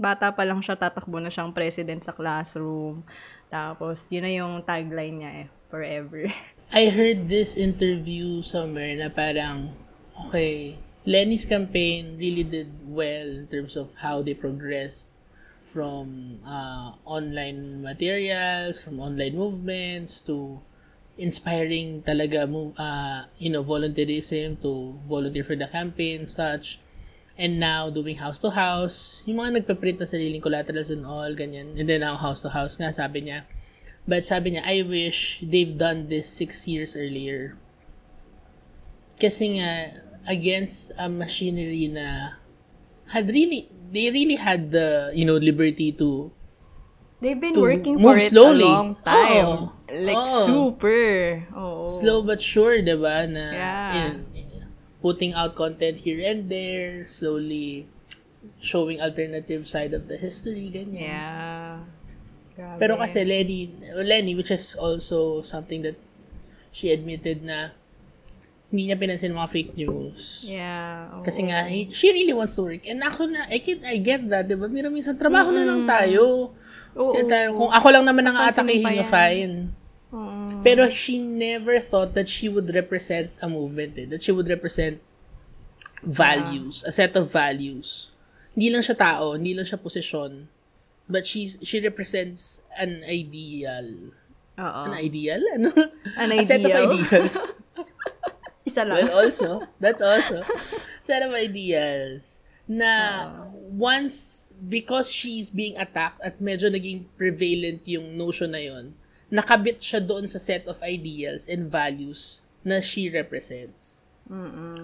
[0.00, 3.04] Bata pa lang siya, tatakbo na siyang president sa classroom.
[3.52, 5.46] Tapos, yun na yung tagline niya eh.
[5.68, 6.32] Forever.
[6.72, 9.76] I heard this interview somewhere na parang,
[10.16, 15.12] okay, Lenny's campaign really did well in terms of how they progressed
[15.68, 20.64] from uh, online materials, from online movements to
[21.16, 26.80] inspiring talaga move uh, you know volunteerism to volunteer for the campaign such.
[27.36, 31.76] And now doing house to house yung mga nagpe-print na sariling collaterals and all ganyan.
[31.76, 33.44] And then now house to house nga sabi niya
[34.08, 37.60] but sabi niya I wish they've done this six years earlier.
[39.20, 42.40] Kasi nga against a machinery na
[43.12, 46.32] had really they really had the you know liberty to
[47.16, 48.68] They've been working for it slowly.
[48.68, 49.46] a long time.
[49.46, 49.72] Oo.
[49.88, 50.40] Like, Oo.
[50.44, 51.06] super.
[51.54, 51.88] Oo.
[51.88, 53.24] slow but sure, 'di ba?
[53.24, 53.90] Na Yeah.
[53.96, 54.24] in-
[54.98, 57.86] putting out content here and there, slowly
[58.58, 61.06] showing alternative side of the history ganyan.
[61.06, 61.72] Yeah.
[62.52, 62.78] Grabe.
[62.80, 65.94] Pero kasi Lenny, Lenny which is also something that
[66.68, 67.70] she admitted na
[68.66, 70.42] hindi niya pinansin mga fake news.
[70.42, 71.14] Yeah.
[71.14, 71.22] oo.
[71.22, 72.82] Kasi nga, he- she really wants to work.
[72.84, 74.66] And ako na, I, can, I get that, diba?
[74.66, 76.50] Mira, minsan trabaho na lang tayo.
[76.96, 77.12] Oo.
[77.12, 79.06] Kaya tayo- kung ako lang naman ang aatakihin yan.
[79.06, 79.54] fine.
[80.10, 80.48] Oo.
[80.60, 84.06] Pero she never thought that she would represent a movement, eh.
[84.06, 84.98] That she would represent
[86.02, 88.10] values, a set of values.
[88.54, 90.48] Hindi lang siya tao, hindi lang siya posisyon.
[91.06, 94.10] But she's, she represents an ideal.
[94.56, 94.80] Oo.
[94.82, 95.38] An ideal?
[95.54, 95.70] Ano?
[96.16, 96.90] An A set of ideal?
[96.96, 97.36] ideals.
[98.66, 99.06] Isa lang.
[99.06, 100.42] Well, also, that's also
[101.06, 103.30] set of ideas na
[103.70, 108.94] once, because she's being attacked at medyo naging prevalent yung notion na yon,
[109.30, 114.02] nakabit siya doon sa set of ideals and values na she represents.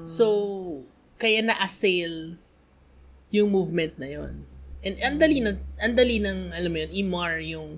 [0.06, 0.26] So,
[1.18, 2.38] kaya na-assail
[3.34, 4.46] yung movement na yon.
[4.82, 7.68] And andali ng, andali ng, alam mo yun, imar yung,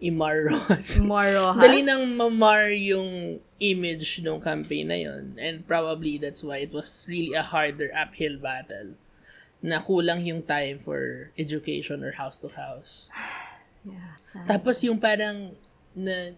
[0.00, 1.00] imar Ross.
[1.00, 1.60] Morohas.
[1.60, 7.06] Dali nang mamar yung image ng campaign na yon and probably that's why it was
[7.06, 8.98] really a harder uphill battle
[9.62, 13.08] na kulang yung time for education or house to house.
[13.82, 14.14] Yeah.
[14.22, 14.46] sad.
[14.46, 15.58] Tapos yung parang
[15.98, 16.30] na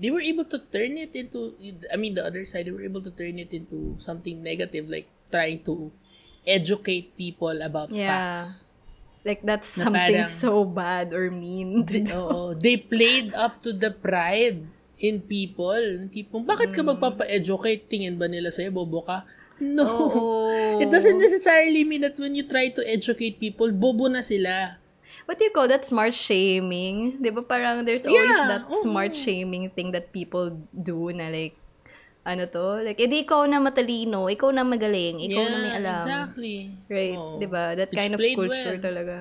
[0.00, 1.52] they were able to turn it into
[1.92, 5.04] I mean the other side they were able to turn it into something negative like
[5.28, 5.92] trying to
[6.40, 8.32] educate people about Yeah.
[8.32, 8.72] facts.
[9.26, 11.82] Like, that's Na something parang- so bad or mean.
[11.88, 12.00] do.
[12.16, 14.62] Oo, they played up to the pride
[14.96, 16.06] in people.
[16.08, 17.90] Tipong, bakit ka magpapa-educate?
[17.90, 19.26] Tingin ba nila sa'yo, bobo ka?
[19.58, 19.88] No.
[19.88, 20.80] Oo.
[20.80, 24.76] It doesn't necessarily mean that when you try to educate people, bobo na sila.
[25.24, 25.82] What do you call that?
[25.82, 27.18] Smart shaming?
[27.18, 28.84] Di ba parang there's always Yeah, that oo.
[28.84, 31.56] smart shaming thing that people do na like,
[32.22, 32.84] ano to?
[32.84, 35.98] Like, edi ikaw na matalino, ikaw na magaling, ikaw na may alam.
[35.98, 36.58] exactly.
[36.86, 37.16] Right?
[37.16, 37.38] Oo.
[37.40, 37.74] Di ba?
[37.74, 38.82] That Which kind of culture well.
[38.82, 39.16] talaga.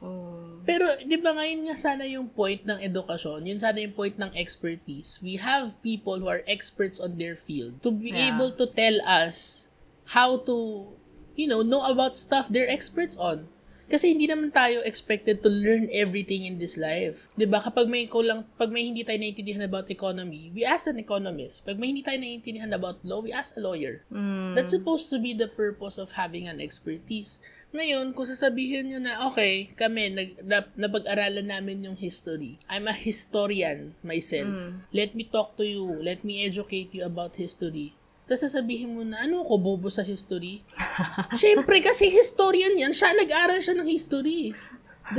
[0.00, 0.60] Oh.
[0.62, 4.30] Pero, di ba ngayon nga sana yung point ng edukasyon, yun sana yung point ng
[4.36, 5.18] expertise.
[5.18, 8.34] We have people who are experts on their field to be Yeah.
[8.34, 9.66] able to tell us
[10.10, 10.90] how to,
[11.38, 13.46] you know, know about stuff they're experts on.
[13.90, 17.26] Kasi hindi naman tayo expected to learn everything in this life.
[17.34, 17.58] 'Di ba?
[17.58, 21.66] Kapag may kulang, pag may hindi tayo naiintindihan about economy, we ask an economist.
[21.66, 24.06] Pag may hindi tayo naiintindihan about law, we ask a lawyer.
[24.06, 24.54] Mm.
[24.54, 27.42] That's supposed to be the purpose of having an expertise.
[27.74, 32.58] Ngayon, kung sasabihin nyo na, okay, kami, nag, na, napag-aralan namin yung history.
[32.66, 34.74] I'm a historian myself.
[34.90, 35.86] Let me talk to you.
[36.02, 37.94] Let me educate you about history.
[38.30, 40.62] Tapos sasabihin mo na, ano ko, bobo sa history?
[41.42, 42.94] Siyempre, kasi historian yan.
[42.94, 44.54] Siya, nag-aral siya ng history.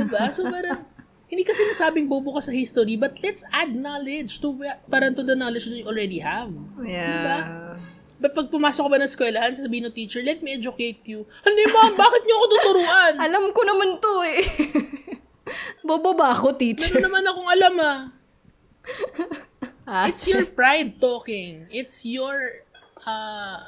[0.08, 0.88] ba So, parang,
[1.28, 4.56] hindi kasi nasabing bobo ka sa history, but let's add knowledge to,
[4.88, 6.48] parang to the knowledge that you already have.
[6.80, 7.12] Yeah.
[7.12, 7.38] Diba?
[8.22, 11.28] But pag pumasok ka ba ng eskwelahan, sabihin ng teacher, let me educate you.
[11.44, 13.12] Hindi ma'am, bakit niyo ako tuturuan?
[13.28, 14.40] Alam ko naman to eh.
[15.88, 16.96] Bobo ba ako, teacher?
[16.96, 18.00] Meron naman akong alam ah.
[19.84, 21.66] Ah, It's your pride talking.
[21.74, 22.62] It's your,
[23.06, 23.58] uh,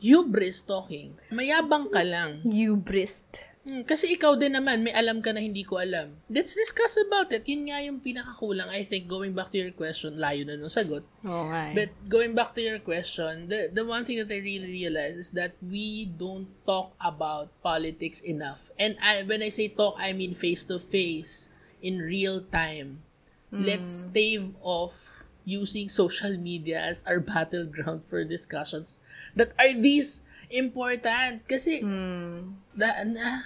[0.00, 1.16] hubris talking.
[1.30, 2.42] Mayabang ka lang.
[2.46, 3.26] Hubris.
[3.68, 6.16] Hmm, kasi ikaw din naman, may alam ka na hindi ko alam.
[6.32, 7.44] Let's discuss about it.
[7.44, 11.04] Yun nga yung pinakakulang, I think, going back to your question, layo na nung sagot.
[11.20, 11.36] Nga.
[11.52, 11.72] eh.
[11.76, 15.36] But going back to your question, the the one thing that I really realize is
[15.36, 18.72] that we don't talk about politics enough.
[18.80, 21.52] And I, when I say talk, I mean face to face,
[21.82, 23.04] in real time.
[23.48, 29.00] Let's stave off using social media as our battleground for discussions
[29.32, 31.48] that are these important.
[31.48, 32.60] Kasi, hmm.
[32.76, 33.40] da, na,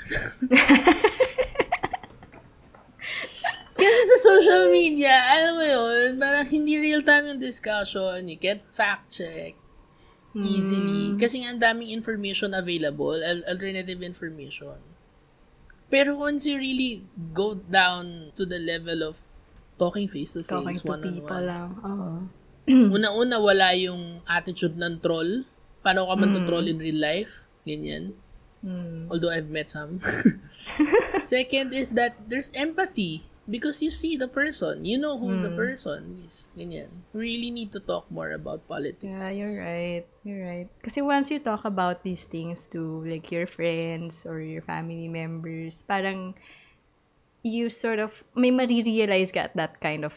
[3.83, 8.31] Kasi sa social media, alam mo yun, parang hindi real time yung discussion.
[8.31, 9.59] You get fact check
[10.39, 11.15] easily.
[11.15, 11.19] Hmm.
[11.19, 14.79] Kasi nga ang daming information available, alternative information.
[15.91, 19.19] Pero once you really go down to the level of
[19.79, 21.69] talking face to Talking face, to people one-on-one, lang.
[21.83, 22.11] Oo.
[22.95, 25.45] una-una wala yung attitude ng troll.
[25.83, 27.43] Paano ka man to troll in real life?
[27.67, 28.15] Ganyan.
[29.11, 29.99] Although I've met some.
[31.23, 33.27] Second is that there's empathy.
[33.43, 34.87] Because you see the person.
[34.87, 36.23] You know who's the person.
[36.23, 37.03] Is ganyan.
[37.11, 39.19] We really need to talk more about politics.
[39.19, 40.05] Yeah, you're right.
[40.23, 40.69] You're right.
[40.79, 45.83] Kasi once you talk about these things to like your friends or your family members,
[45.83, 46.39] parang
[47.43, 50.15] you sort of may marirealize ka at that kind of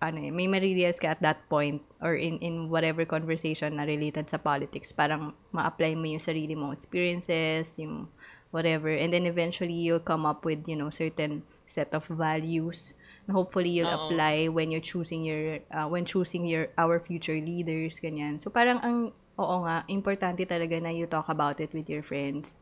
[0.00, 4.28] ano eh, may marirealize ka at that point or in in whatever conversation na related
[4.28, 8.12] sa politics, parang ma-apply mo yung sarili mong experiences, yung
[8.52, 12.94] whatever, and then eventually you'll come up with, you know, certain set of values
[13.26, 14.06] na hopefully you'll Oo.
[14.06, 18.38] apply when you're choosing your uh, when choosing your our future leaders ganyan.
[18.38, 18.96] So parang ang
[19.36, 22.56] oo nga, importante talaga na you talk about it with your friends.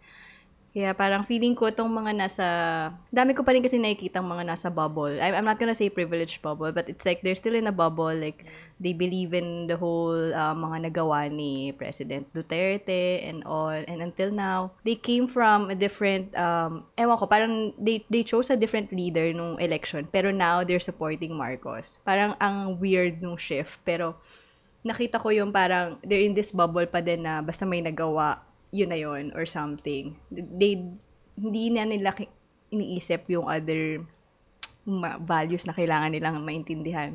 [0.75, 2.47] Kaya parang feeling ko tong mga nasa,
[3.15, 5.23] dami ko pa rin kasi nakikita mga nasa bubble.
[5.23, 8.11] I'm, I'm not gonna say privileged bubble, but it's like they're still in a bubble.
[8.11, 8.43] Like,
[8.83, 13.71] they believe in the whole uh, mga nagawa ni President Duterte and all.
[13.71, 18.51] And until now, they came from a different, um, ewan ko, parang they, they chose
[18.51, 20.11] a different leader nung election.
[20.11, 22.03] Pero now, they're supporting Marcos.
[22.03, 23.79] Parang ang weird nung shift.
[23.87, 24.19] Pero,
[24.83, 28.43] nakita ko yung parang they're in this bubble pa din na basta may nagawa,
[28.75, 30.19] yun na yun or something.
[30.35, 30.83] They,
[31.39, 32.11] hindi na nila
[32.75, 34.03] iniisip yung other
[35.23, 37.15] values na kailangan nilang maintindihan.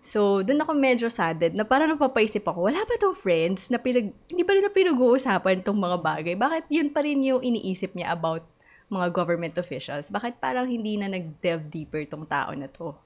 [0.00, 4.16] So, doon ako medyo saddened na parang napapaisip ako, wala ba tong friends na pinag,
[4.32, 6.34] hindi pa rin na pinag-uusapan tong mga bagay?
[6.38, 8.46] Bakit yun pa rin yung iniisip niya about
[8.88, 10.08] mga government officials?
[10.08, 12.96] Bakit parang hindi na nag-delve deeper tong tao na to?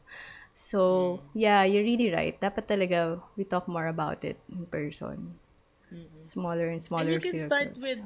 [0.55, 2.39] So, yeah, you're really right.
[2.39, 5.35] Dapat talaga we talk more about it in person.
[6.25, 8.01] Smaller and smaller and you can start with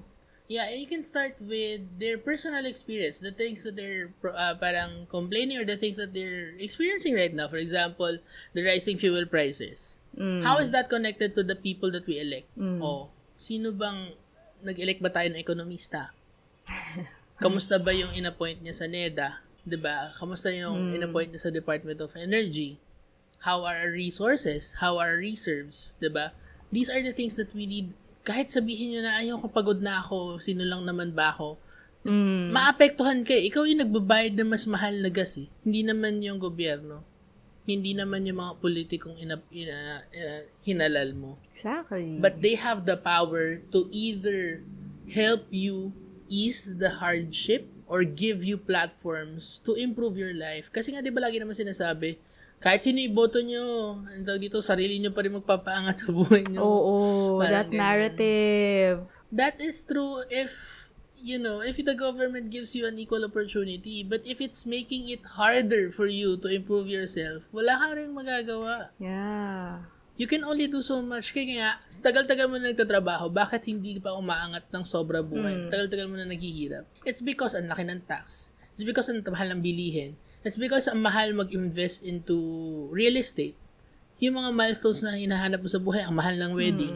[0.48, 5.60] yeah you can start with their personal experience the things that they're uh, parang complaining
[5.60, 7.48] or the things that they're experiencing right now.
[7.48, 8.18] For example
[8.54, 9.98] the rising fuel prices.
[10.18, 12.50] How is that connected to the people that we elect?
[12.82, 14.12] Oh sino bang
[14.66, 16.10] nag-elect ba tayo ng ekonomista?
[17.44, 19.46] Kamusta ba yung inappoint niya sa NEDA?
[19.68, 22.80] 'di ba kamusta yung inappoint niya sa Department of Energy?
[23.44, 24.80] How are our resources?
[24.80, 25.94] How are our reserves?
[26.00, 26.32] 'di ba
[26.74, 27.92] these are the things that we need
[28.24, 31.56] kahit sabihin nyo na ayaw ko pagod na ako sino lang naman ba ako
[32.54, 33.48] maapektuhan ka eh.
[33.52, 37.04] ikaw yung nagbabayad ng mas mahal na gas eh hindi naman yung gobyerno
[37.68, 42.22] hindi naman yung mga politikong ina, ina, ina- hinalal mo Exactly.
[42.22, 44.62] But they have the power to either
[45.10, 45.90] help you
[46.30, 50.70] ease the hardship or give you platforms to improve your life.
[50.70, 52.14] Kasi nga, di ba lagi naman sinasabi,
[52.58, 53.64] kahit sino iboto nyo,
[54.02, 56.60] ano tawag dito, sarili nyo pa rin magpapaangat sa buhay nyo.
[56.60, 56.94] Oo,
[57.38, 57.78] Parang that ganyan.
[57.78, 58.96] narrative.
[59.30, 60.52] That is true if,
[61.14, 64.02] you know, if the government gives you an equal opportunity.
[64.02, 68.90] But if it's making it harder for you to improve yourself, wala ka rin magagawa.
[68.98, 69.86] Yeah.
[70.18, 71.30] You can only do so much.
[71.30, 71.70] Kaya nga,
[72.02, 75.70] tagal-tagal mo na nagtatrabaho, bakit hindi pa umaangat ng sobra buhay?
[75.70, 76.90] Tagal-tagal mo na naghihirap.
[77.06, 78.50] It's because ang laki ng tax.
[78.74, 80.18] It's because ang mahal ng bilihin.
[80.46, 82.36] It's because ang mahal mag-invest into
[82.94, 83.58] real estate.
[84.18, 86.94] Yung mga milestones na hinahanap mo sa buhay, ang mahal ng wedding.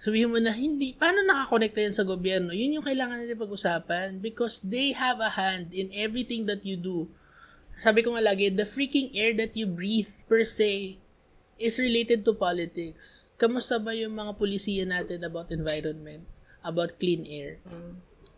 [0.00, 0.96] Sabihin mo na, hindi.
[0.96, 2.50] Paano nakakonekta yan sa gobyerno?
[2.50, 7.06] Yun yung kailangan natin pag-usapan because they have a hand in everything that you do.
[7.76, 11.00] Sabi ko nga lagi, the freaking air that you breathe per se
[11.62, 13.30] is related to politics.
[13.38, 16.26] Kamusta ba yung mga pulisiya natin about environment?
[16.66, 17.62] About clean air?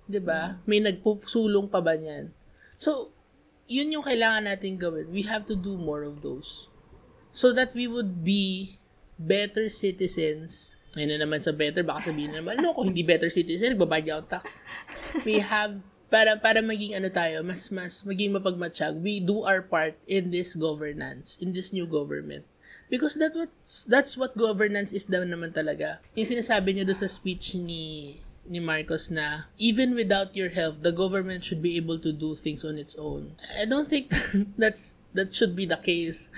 [0.04, 0.60] 'Di ba?
[0.68, 2.28] May nagpusulong pa ba niyan?
[2.76, 3.12] So,
[3.66, 5.08] yun yung kailangan natin gawin.
[5.08, 6.68] We have to do more of those.
[7.34, 8.78] So that we would be
[9.18, 10.76] better citizens.
[10.94, 14.22] Ayun na naman sa better, baka sabihin na naman, loko, hindi better citizen, nagbabayad ako
[14.30, 14.54] tax.
[15.26, 19.98] We have, para para maging ano tayo, mas mas maging mapagmatsyag, we do our part
[20.06, 22.46] in this governance, in this new government.
[22.86, 23.50] Because that what
[23.90, 25.98] that's what governance is daw naman talaga.
[26.14, 30.92] Yung sinasabi niya doon sa speech ni ni Marcos na even without your help, the
[30.92, 33.36] government should be able to do things on its own.
[33.56, 34.12] I don't think
[34.60, 36.28] that's that should be the case.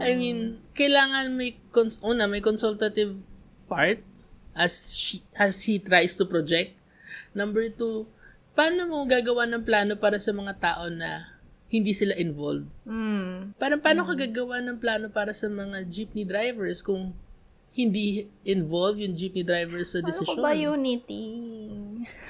[0.00, 3.22] I mean, kailangan may cons- una may consultative
[3.70, 4.04] part
[4.52, 6.76] as she, as he tries to project.
[7.32, 8.08] Number two,
[8.56, 11.36] paano mo gagawa ng plano para sa mga tao na
[11.68, 12.68] hindi sila involved?
[12.88, 13.58] Mm.
[13.58, 17.12] Parang paano ka gagawa ng plano para sa mga jeepney drivers kung
[17.76, 20.40] hindi involved yung jeepney drivers sa Ano desisyon?
[20.40, 21.24] ko ba unity?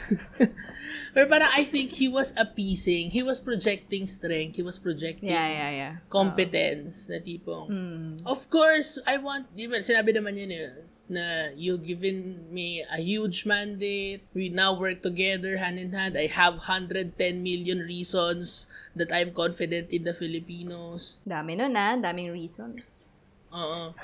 [1.15, 5.49] Pero parang I think he was appeasing, he was projecting strength, he was projecting Yeah,
[5.49, 5.93] yeah, yeah.
[6.11, 8.11] competence na tipong, Mm.
[8.27, 10.71] of course, I want, di ba, sinabi naman yun eh,
[11.07, 16.27] na you given me a huge mandate, we now work together hand in hand, I
[16.27, 18.67] have 110 million reasons
[18.99, 21.23] that I'm confident in the Filipinos.
[21.23, 23.06] Dami nun ah, daming reasons.
[23.51, 23.95] Oo.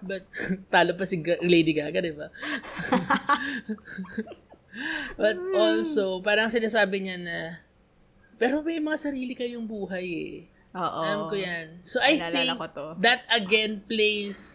[0.00, 0.26] But,
[0.72, 2.28] talo pa si Lady Gaga, di ba?
[5.18, 7.38] But also, parang sinasabi niya na,
[8.38, 10.34] pero may mga sarili kayong buhay eh.
[10.76, 11.00] Oo.
[11.02, 11.80] Alam ko yan.
[11.82, 12.50] So, I Naalala think
[13.02, 14.54] that again plays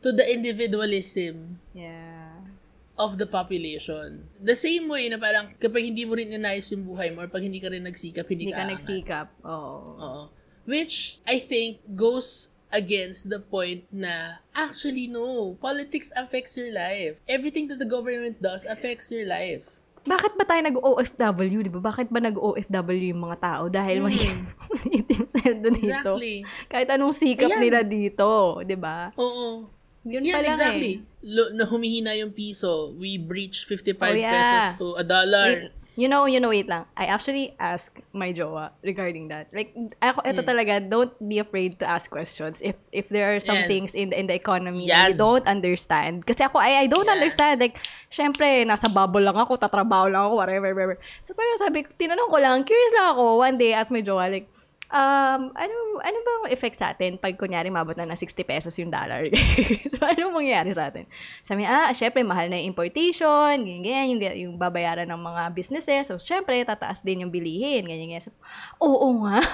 [0.00, 2.38] to the individualism Yeah.
[2.96, 4.30] of the population.
[4.38, 7.42] The same way na parang kapag hindi mo rin inayos yung buhay mo or pag
[7.42, 8.72] hindi ka rin nagsikap, hindi, Hindi ka aangat.
[8.78, 9.26] nagsikap.
[9.44, 9.80] Oo.
[9.98, 10.22] Oo.
[10.64, 15.56] Which, I think, goes against the point na, actually, no.
[15.56, 17.18] Politics affects your life.
[17.24, 19.64] Everything that the government does affects your life.
[20.02, 21.80] Bakit ba tayo nag-OFW, di ba?
[21.84, 23.62] Bakit ba nag-OFW yung mga tao?
[23.68, 24.40] Dahil maliit
[24.72, 25.84] maliit yung sweldo dito.
[25.84, 25.92] Hmm.
[26.16, 26.36] Exactly.
[26.64, 27.60] Kahit anong sikap Ayan.
[27.60, 28.28] nila dito,
[28.64, 29.12] di ba?
[29.16, 29.68] Oo.
[30.08, 30.92] Yun Yan, pa lang exactly.
[30.96, 31.26] eh.
[31.28, 34.32] Lo, na humihina yung piso, we breach 55 Oh, yeah.
[34.32, 35.76] pesos to a dollar.
[35.98, 36.86] You know, you know, wait lang.
[36.94, 39.50] I actually asked my jowa regarding that.
[39.50, 40.50] Like, ako, ito Hmm.
[40.54, 42.62] talaga, don't be afraid to ask questions.
[42.62, 43.66] If if there are some Yes.
[43.66, 45.18] things in in the economy na you Yes.
[45.18, 46.22] don't understand.
[46.22, 47.18] Kasi ako, I, I don't Yes.
[47.18, 47.58] understand.
[47.58, 47.82] Like,
[48.14, 50.96] syempre, nasa bubble lang ako, tatrabaho lang ako, whatever, whatever.
[51.18, 54.46] So, parang sabi, tinanong ko lang, curious lang ako, one day, ask my jowa, like,
[54.88, 58.88] um, ano, ano bang effect sa atin pag kunyari mabot na ng 60 pesos yung
[58.92, 59.28] dollar?
[59.92, 61.04] so, ano mangyayari sa atin?
[61.44, 65.42] Sabi niya, ah, syempre, mahal na yung importation, ganyan, ganyan, yung, yung babayaran ng mga
[65.52, 66.08] businesses.
[66.08, 68.24] So, syempre, tataas din yung bilihin, ganyan, ganyan.
[68.24, 68.32] So,
[68.80, 69.44] oo nga.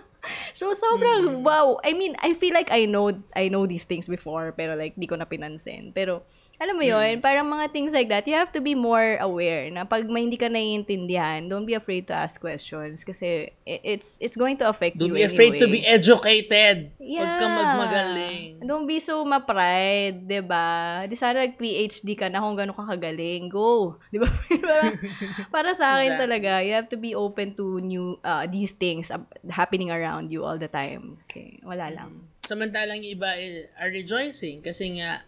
[0.58, 1.82] so, sobrang, wow.
[1.82, 5.10] I mean, I feel like I know, I know these things before, pero like, di
[5.10, 5.90] ko na pinansin.
[5.90, 6.22] Pero,
[6.56, 9.84] alam mo yun, parang mga things like that, you have to be more aware na
[9.84, 14.56] pag may hindi ka naiintindihan, don't be afraid to ask questions kasi it's it's going
[14.56, 16.96] to affect Don't you be afraid to be educated.
[16.96, 17.20] Yeah.
[17.20, 18.64] Huwag kang magmagaling.
[18.64, 21.04] Don't be so ma-pride, 'di ba?
[21.04, 23.52] Di sana nag-PhD ka na kung gaano ka kagaling.
[23.52, 24.00] Go.
[24.10, 24.28] 'Di ba?
[24.64, 24.76] para,
[25.54, 26.22] para sa akin Diba?
[26.24, 29.12] talaga, you have to be open to new uh, these things
[29.52, 31.20] happening around you all the time.
[31.28, 32.32] Kasi wala lang.
[32.46, 35.26] Samantalang yung iba eh, are rejoicing kasi nga,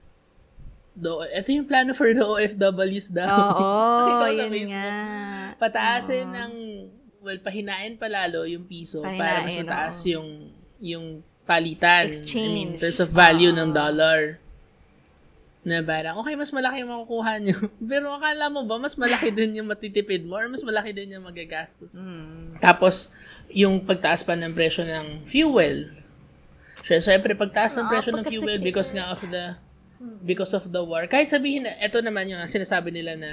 [0.99, 3.31] do, ito yung plano for the OFWs daw.
[3.31, 3.69] Oo,
[4.23, 4.75] sa yun Facebook.
[4.75, 5.55] nga.
[5.57, 6.53] Pataasin ng,
[7.19, 10.11] well, pahinain pa lalo yung piso para mas Pahinain, mataas oo.
[10.13, 10.29] yung,
[10.81, 11.05] yung
[11.45, 12.05] palitan.
[12.05, 12.73] I mean, in Exchange.
[12.79, 14.43] terms of value ng dollar.
[15.61, 17.57] Na parang, okay, mas malaki yung makukuha nyo.
[17.91, 21.23] Pero akala mo ba, mas malaki din yung matitipid mo or mas malaki din yung
[21.23, 21.95] magagastos?
[21.95, 22.57] Mm.
[22.59, 23.13] Tapos,
[23.49, 25.93] yung pagtaas pa ng presyo ng fuel.
[26.81, 29.61] Sy- Siyempre, pagtaas ng Ah, presyo ng fuel because nga of the
[30.21, 31.05] because of the war.
[31.05, 33.31] Kahit sabihin na, eto naman yung sinasabi nila na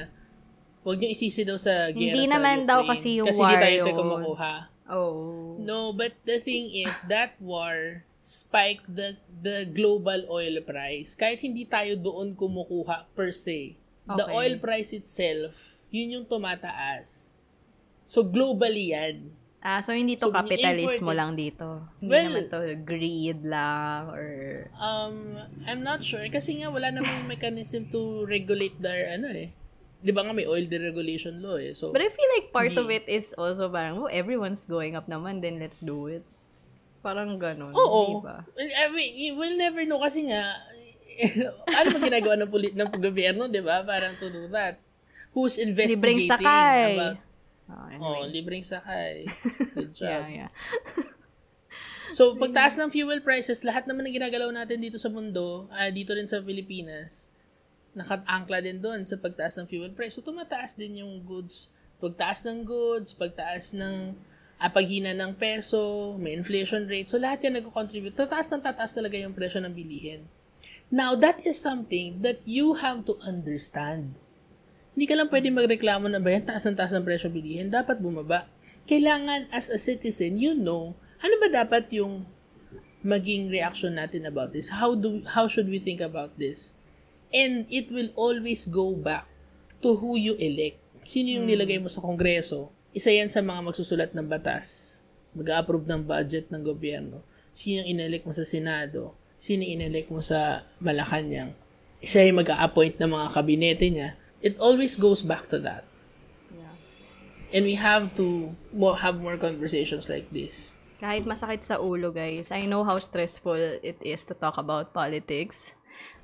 [0.81, 2.91] huwag niyo isisi daw sa gera Hindi sa naman daw Ukraine.
[2.91, 3.97] kasi yung kasi war di tayo ito yun.
[3.97, 4.53] kumukuha.
[4.85, 5.57] Oh.
[5.57, 11.13] No, but the thing is, that war spiked the the global oil price.
[11.13, 13.77] Kahit hindi tayo doon kumukuha per se.
[14.05, 14.33] The Okay.
[14.33, 17.33] oil price itself, yun yung tumataas.
[18.05, 19.33] So, globally yan.
[19.65, 20.35] Ah, so hindi to So,
[21.09, 21.81] it- lang dito.
[21.97, 24.25] Hindi Well- naman to greed lang or
[24.77, 26.21] Um, I'm not sure.
[26.29, 29.49] Kasi nga, wala namang mechanism to regulate their, ano eh.
[30.05, 31.73] Di ba nga may oil deregulation law eh.
[31.73, 33.01] So, But I feel like part of Hindi.
[33.01, 36.21] it is also parang, oh, everyone's going up naman, then let's do it.
[37.01, 37.73] Parang ganun.
[37.73, 38.21] oo.
[38.21, 38.45] Diba?
[38.53, 40.61] I mean, we'll never know kasi nga,
[41.73, 43.81] ano ba ginagawa ng, puli- ng gobyerno, di ba?
[43.81, 44.77] Parang to do that.
[45.33, 45.73] Who's Libreng
[46.21, 46.93] investigating sakay.
[46.93, 47.17] about...
[47.65, 49.25] Oh, Oh, libreng sakay.
[49.75, 50.29] Good job.
[50.29, 50.51] yeah, yeah.
[52.13, 56.13] So, pagtaas ng fuel prices, lahat naman ng ginagalaw natin dito sa mundo, ah, dito
[56.13, 57.33] rin sa Pilipinas,
[57.97, 60.15] nakatangkla din doon sa pagtaas ng fuel price.
[60.15, 61.73] So, tumataas din yung goods.
[61.97, 64.13] Pagtaas ng goods, pagtaas ng
[64.61, 67.09] ah, paghina ng peso, may inflation rate.
[67.09, 68.15] So, lahat yan nag-contribute.
[68.15, 70.23] Tataas ng tataas talaga yung presyo ng bilihin.
[70.87, 74.15] Now, that is something that you have to understand.
[74.95, 77.99] Hindi ka lang pwede magreklamo na ba yan, taas ng taas ng presyo bilihin, dapat
[77.99, 78.47] bumaba.
[78.87, 82.23] Kailangan as a citizen, you know, ano ba dapat yung
[83.05, 84.71] maging reaction natin about this?
[84.71, 86.71] How do how should we think about this?
[87.29, 89.27] And it will always go back
[89.83, 90.81] to who you elect.
[91.03, 92.71] Sino yung nilagay mo sa kongreso?
[92.95, 94.99] Isa yan sa mga magsusulat ng batas.
[95.35, 97.19] Mag-approve ng budget ng gobyerno.
[97.51, 99.13] Sino yung inelect mo sa Senado?
[99.35, 101.51] Sino yung inelect mo sa Malacanang?
[101.99, 104.15] Isa yung mag-a-appoint ng mga kabinete niya.
[104.41, 105.85] It always goes back to that.
[107.53, 110.75] And we have to mo- have more conversations like this.
[110.99, 112.51] Kahit masakit sa ulo, guys.
[112.51, 115.71] I know how stressful it is to talk about politics.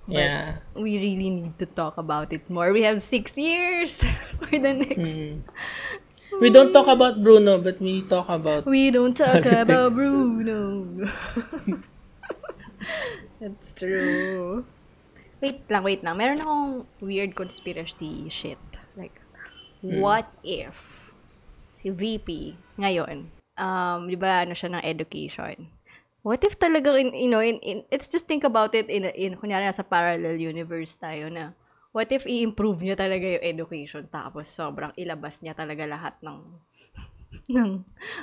[0.09, 0.47] But Yeah.
[0.75, 2.73] we really need to talk about it more.
[2.73, 4.01] We have six years
[4.41, 5.21] for the next.
[5.21, 5.45] Mm.
[6.41, 10.89] We don't talk about Bruno, but we talk about We don't talk about Bruno.
[13.39, 14.65] That's true.
[15.41, 16.15] Wait lang, wait lang.
[16.15, 16.65] Meron akong
[17.01, 18.61] weird conspiracy shit.
[18.93, 19.17] Like,
[19.81, 21.09] what if
[21.73, 25.73] si VP ngayon, um, di ba, ano siya ng education?
[26.21, 29.41] What if talagang, in, you know, in, in, let's just think about it in, in
[29.41, 31.57] kunyari nasa parallel universe tayo na,
[31.91, 36.39] what if i-improve niya talaga yung education tapos sobrang ilabas niya talaga lahat ng
[37.55, 37.71] ng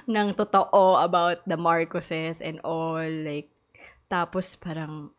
[0.09, 3.53] ng totoo about the Marcoses and all like
[4.09, 5.13] tapos parang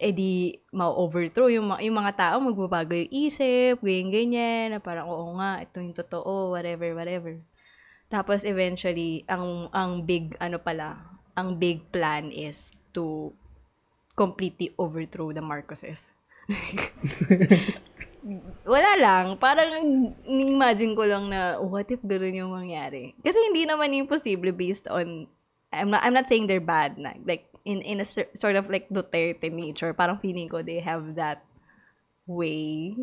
[0.00, 5.60] edi ma-overthrow yung, yung mga tao magbabago yung isip ganyan ganyan na parang oo nga
[5.60, 7.36] ito yung totoo whatever whatever
[8.08, 11.04] tapos eventually ang ang big ano pala
[11.36, 13.30] ang big plan is to
[14.16, 16.16] completely overthrow the Marcoses
[18.64, 19.24] wala lang.
[19.40, 19.70] Parang,
[20.28, 23.16] imagine ko lang na, what if gano'n yung mangyari?
[23.20, 25.26] Kasi hindi naman imposible based on,
[25.70, 27.14] I'm not, I'm not saying they're bad na.
[27.24, 31.44] Like, in, in a sort of like Duterte nature, parang feeling ko they have that
[32.26, 32.94] way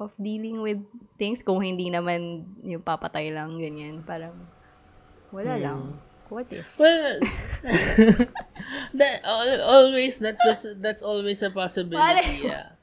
[0.00, 0.80] of dealing with
[1.18, 1.42] things.
[1.42, 4.04] Kung hindi naman yung papatay lang, ganyan.
[4.04, 4.36] Parang,
[5.32, 5.80] wala lang.
[6.26, 6.66] What if?
[6.74, 7.22] Well,
[8.98, 12.50] that al- always that that's that's always a possibility.
[12.50, 12.74] Yeah.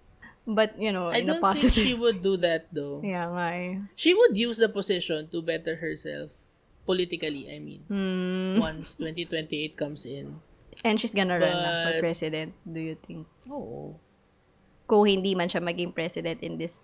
[0.43, 1.71] But, you know, I don't think positive...
[1.87, 2.99] she would do that though.
[2.99, 3.79] Yeah, nga eh.
[3.95, 6.35] She would use the position to better herself
[6.83, 7.47] politically.
[7.47, 8.59] I mean, Hmm.
[8.59, 10.43] once 2028 comes in.
[10.83, 13.23] And she's gonna run na for president, do you think?
[13.47, 13.95] Oh,
[14.83, 16.75] Kung hindi man siya maging president in this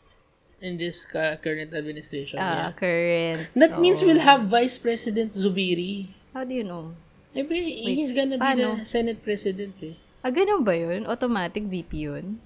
[0.63, 2.39] in this current administration.
[2.39, 2.71] uh, yeah.
[2.75, 3.51] current...
[3.55, 6.11] That means we'll have Vice President Zubiri.
[6.35, 6.95] How do you know?
[7.35, 7.59] Maybe
[7.95, 8.79] he's gonna be paano?
[8.79, 9.95] the Senate President eh.
[10.19, 11.07] Ah, ganun ba yun?
[11.07, 12.43] Automatic VP yun?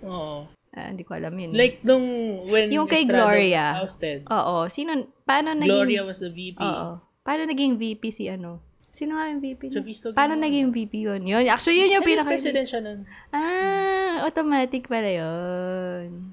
[0.00, 0.48] Oo.
[0.76, 1.52] Ah, hindi ko alam yun.
[1.52, 2.04] Like nung
[2.48, 3.64] when Yung kay Estrada Gloria.
[3.80, 4.20] was ousted.
[4.28, 4.56] Oo.
[4.68, 4.92] Sino,
[5.24, 5.72] paano naging...
[5.72, 6.60] Gloria was the VP.
[6.60, 7.00] Oo.
[7.24, 8.64] Paano naging VP si ano?
[8.96, 9.68] Sino nga yung VP?
[9.68, 9.84] niya?
[9.84, 11.20] Sofisto Paano naging VP yun?
[11.28, 11.44] Yun.
[11.52, 12.32] Actually, yun yung Senate pinaka...
[12.32, 13.04] President siya nun.
[13.28, 16.32] Ah, automatic pala yun.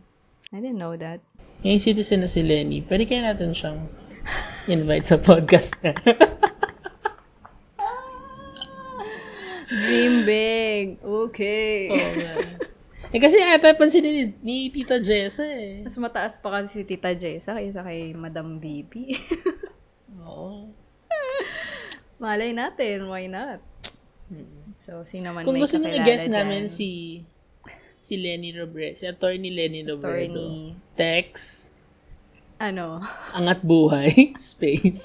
[0.56, 1.20] I didn't know that.
[1.68, 3.84] Yung citizen na si Lenny, pwede kaya natin siyang
[4.72, 5.92] invite sa podcast na.
[9.84, 11.04] Dream big.
[11.04, 11.92] Okay.
[11.92, 12.36] Oo nga.
[13.12, 15.84] Eh kasi ata pansin ni, ni Tita Jessa eh.
[15.84, 19.20] Mas mataas pa kasi si Tita Jessa kaysa kay Madam VP.
[20.24, 20.83] Oo.
[22.24, 23.60] Malay natin, why not?
[24.80, 26.34] So, sino man Kung may gusto nyo i-guess dyan.
[26.34, 27.20] namin si
[27.98, 30.40] si Lenny Robredo, si attorney Lenny Robredo.
[30.40, 30.76] Attorney.
[30.94, 31.76] Text,
[32.58, 33.04] Ano?
[33.32, 35.04] angat buhay, space.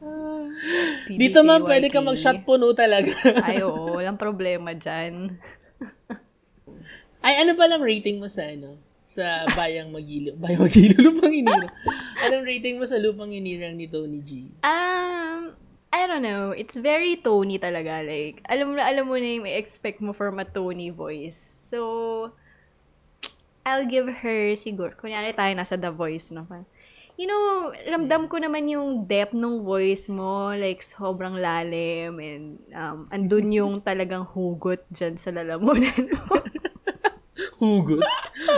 [0.00, 1.18] PDKYT.
[1.18, 3.10] Dito man pwede ka mag-shot puno talaga.
[3.46, 3.96] Ay, oo.
[3.96, 5.36] Walang problema dyan.
[7.20, 8.78] Ay, ano ba lang rating mo sa ano?
[9.10, 10.38] Sa Bayang Magilo.
[10.42, 11.74] Bayang Magilo, Lupang Inirang.
[12.22, 14.54] Anong rating mo sa Lupang Inirang ni Tony G?
[14.62, 15.58] Um,
[15.90, 16.54] I don't know.
[16.54, 18.06] It's very Tony talaga.
[18.06, 21.34] Like, alam mo na, alam mo na yung expect mo from a Tony voice.
[21.34, 22.30] So,
[23.66, 24.94] I'll give her siguro.
[24.94, 26.46] Kunyari tayo nasa The Voice, no?
[27.18, 30.54] You know, ramdam ko naman yung depth ng voice mo.
[30.54, 32.22] Like, sobrang lalim.
[32.22, 36.38] And, um, andun yung talagang hugot dyan sa lalamunan mo.
[37.60, 38.00] Hugot.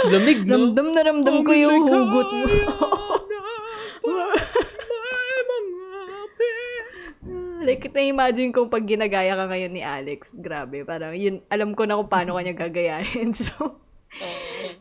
[0.07, 0.55] Lamig, no?
[0.55, 2.46] ramdam na ramdam ko yung hugot mo.
[7.66, 11.98] like, na-imagine kong pag ginagaya ka ngayon ni Alex, grabe, parang yun, alam ko na
[11.98, 13.34] kung paano kanya gagayahin.
[13.42, 13.80] So,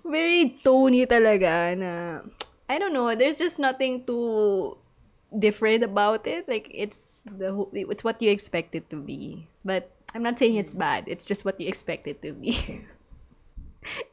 [0.04, 2.20] very Tony talaga na,
[2.68, 4.76] I don't know, there's just nothing too
[5.32, 6.46] different about it.
[6.52, 9.48] Like, it's the it's what you expect it to be.
[9.64, 11.08] But, I'm not saying it's bad.
[11.08, 12.84] It's just what you expect it to be.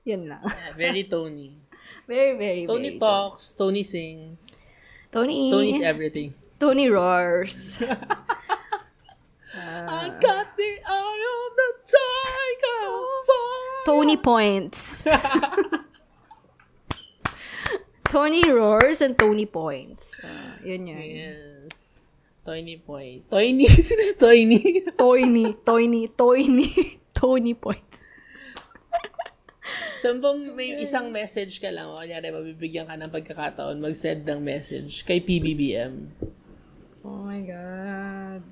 [0.04, 0.44] Yun lang.
[0.44, 1.52] Yeah, very Tony.
[2.08, 4.80] Very, very, Tony very talks, Tony sings.
[5.12, 5.52] Tony.
[5.52, 6.32] Tony's everything.
[6.58, 7.76] Tony roars.
[9.52, 12.80] I got the eye of the tiger.
[13.28, 13.84] fire.
[13.84, 15.04] Tony points.
[18.08, 20.16] Tony roars and Tony points.
[20.24, 21.04] Ah, yun yun.
[21.04, 22.08] Yes.
[22.40, 23.28] Tony point.
[23.28, 23.68] Tony.
[23.68, 24.80] Sino si Tony?
[24.96, 28.00] Tony, Tony, Tony, Tony points.
[29.99, 34.38] So, kung may isang message ka lang, o kunyari, mabibigyan ka ng pagkakataon, mag-send ng
[34.38, 36.07] message kay PBBM.
[37.03, 38.42] Oh my God.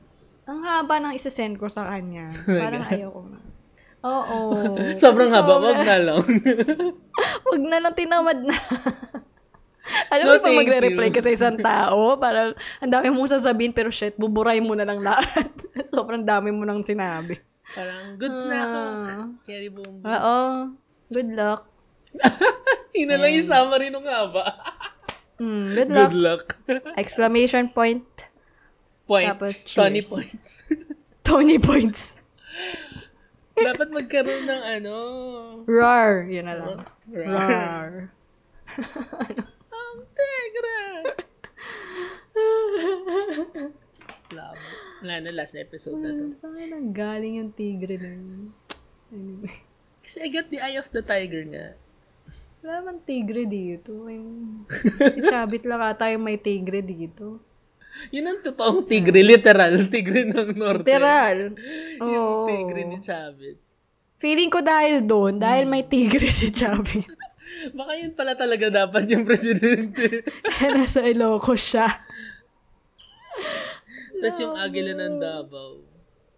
[0.47, 2.31] Ang haba ng isa-send ko sa kanya.
[2.63, 3.39] Parang ayoko na.
[4.03, 4.39] Oo.
[5.03, 6.21] Sobrang haba, sobra- wag na lang.
[7.49, 8.55] Wag na lang tinamad na.
[10.11, 13.89] Alam No, mo, pag magre-reply ka sa isang tao, parang ang dami mong sasabihin, pero
[13.89, 15.47] shit, buburay mo na lang lahat.
[15.89, 17.39] Sobrang dami mo nang sinabi.
[17.71, 18.81] Parang, goods na ako.
[18.83, 19.27] Ah.
[19.47, 19.95] Carry boom.
[20.03, 20.37] Oo.
[21.13, 21.71] Good luck.
[22.97, 24.57] Yun na lang yung summary nung haba.
[25.37, 26.11] Mm, good luck.
[26.11, 26.45] Good luck.
[27.03, 28.09] Exclamation point.
[29.07, 29.29] Points.
[29.31, 30.49] Tapos, Tony points.
[31.27, 32.17] Tony points.
[33.55, 34.95] Dapat magkaroon ng ano.
[35.69, 36.27] Roar.
[36.27, 36.79] Yun na lang.
[37.07, 38.11] Rar.
[38.75, 39.37] Roar.
[39.71, 40.81] Ang tegra.
[44.35, 44.61] Love.
[45.05, 46.35] Wala na, last episode na to.
[46.43, 48.51] Saan ang galing yung tigre na yun?
[49.15, 49.67] Anyway.
[50.07, 51.75] Kasi I got the eye of the tiger nga.
[52.63, 54.07] Wala man tigre dito.
[54.07, 54.63] Yung...
[55.19, 57.43] si Chabit lang ata yung may tigre dito.
[58.15, 59.83] Yun ang totoong tigre, literal.
[59.93, 60.85] Tigre ng norte.
[60.85, 61.57] Literal.
[62.13, 62.45] Yung Oo.
[62.45, 63.57] tigre ni Chavit.
[64.21, 67.09] Feeling ko dahil doon, dahil may tigre si Chabit.
[67.73, 70.29] Baka yun pala talaga dapat yung presidente.
[70.61, 71.89] Nasa Ilocos siya.
[74.21, 75.96] Tapos yung agila ng Davao.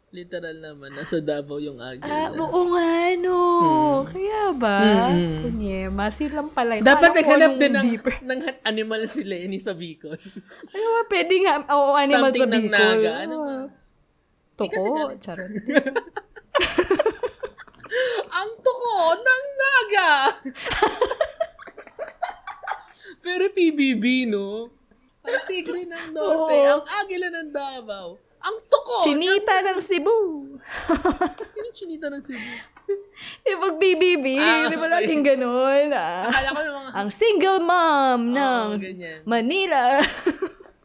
[0.09, 2.33] Literal naman, nasa Davao yung Ah, agila.
[2.33, 2.89] oo nga,
[3.19, 3.39] no.
[4.09, 4.77] Kaya ba?
[5.13, 5.41] Mm.
[5.45, 6.81] Kunyema, silang pala.
[6.81, 7.89] Dapat naghanap din ng,
[8.25, 10.17] ng animal si Lenny sa Bicol.
[10.65, 12.73] Ano ba, pwede nga, oo, animal Something sa ng Bicol.
[12.73, 13.13] naga.
[13.21, 13.57] Ano ba?
[14.57, 14.81] Toko,
[15.13, 15.51] Eh, charot.
[18.31, 20.13] Ang tuko ng naga!
[23.21, 24.73] Pero PBB, no?
[25.21, 26.69] Ang tigre ng norte, Oo.
[26.71, 29.03] ang agila ng Davao, ang tuko!
[29.03, 30.19] Chinita ng Cebu.
[31.51, 32.51] Sino chinita ng Cebu?
[33.43, 35.91] Eh, pag BBB, Ah, di ba laging ganun?
[35.91, 36.25] Ah.
[36.25, 36.91] Akala ko yung mga...
[36.95, 39.21] Ang single mom ng Oo, ganyan.
[39.25, 40.01] Manila.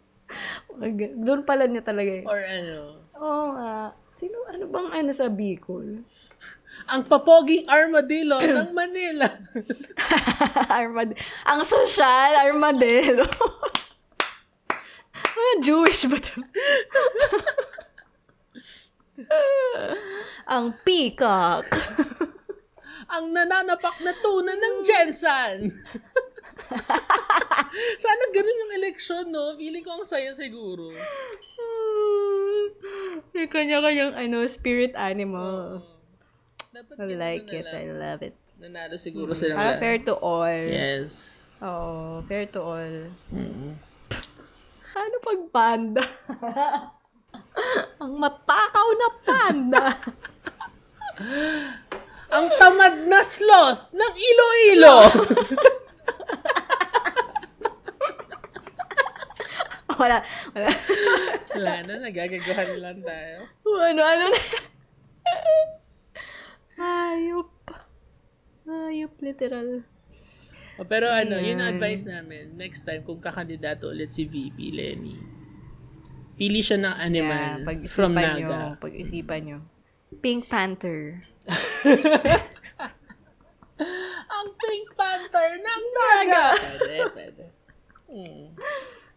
[1.24, 2.26] Doon pala niya talaga eh.
[2.26, 3.94] Or ano, Oo nga.
[4.10, 6.02] Sino, ano bang ano sa Bicol?
[6.92, 9.30] ang papoging armadillo ng Manila.
[10.68, 11.14] Armad
[11.46, 13.24] ang social armadillo.
[15.34, 16.40] Mga Jewish ba to?
[20.50, 21.68] ang peacock.
[23.14, 25.70] ang nananapak na tuna ng Jensen.
[28.04, 29.54] Sana ganun yung eleksyon, no?
[29.58, 30.94] Feeling ko ang saya siguro.
[33.34, 35.82] May kanya-kanyang ano, spirit animal.
[36.74, 37.70] Dapat I like it.
[37.70, 38.34] I love it.
[38.58, 39.82] Nanalo siguro silang Para lahat.
[39.82, 40.58] fair to all.
[40.66, 41.42] Yes.
[41.62, 42.96] Oo, fair to all.
[43.30, 43.78] Mm.
[44.94, 46.06] Ano pag panda?
[48.02, 49.86] Ang matakaw na panda.
[52.34, 54.98] Ang tamad na sloth ng Iloilo.
[60.02, 60.18] wala,
[60.58, 60.70] wala.
[61.54, 63.50] Wala na, nagagagahan lang tayo.
[63.66, 64.42] ano, ano na.
[66.82, 67.54] Hayop.
[68.66, 69.86] Hayop, literal.
[70.74, 72.58] O, pero ano, yun ang advice namin.
[72.58, 75.18] Next time, kung kakandidato ulit si VP Lenny,
[76.34, 78.60] pili siya ng animal pag-isipan from nyo, Naga.
[78.82, 79.60] pag-isipan nyo.
[80.18, 81.26] Pink Panther.
[84.30, 86.46] Ang Pink Panther ng Naga!
[86.56, 87.44] pwede, pwede.
[88.08, 88.46] Hmm.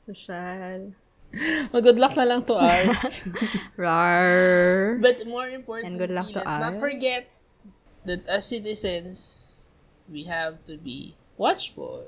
[0.08, 0.80] Social.
[1.68, 3.28] Well, good luck na lang to ours.
[3.76, 4.96] Rar.
[4.96, 6.80] But more importantly, And good luck to let's not us.
[6.80, 7.28] forget
[8.08, 9.16] that as citizens,
[10.08, 12.04] we have to be watchful.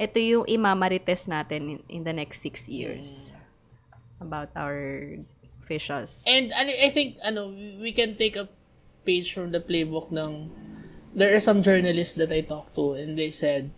[0.00, 3.32] Ito yung imamarites natin in, in the next six years.
[4.20, 5.16] About our
[5.70, 6.24] officials.
[6.26, 8.50] And I think ano we can take a
[9.06, 10.50] page from the playbook ng
[11.14, 13.70] there are some journalists that I talked to and they said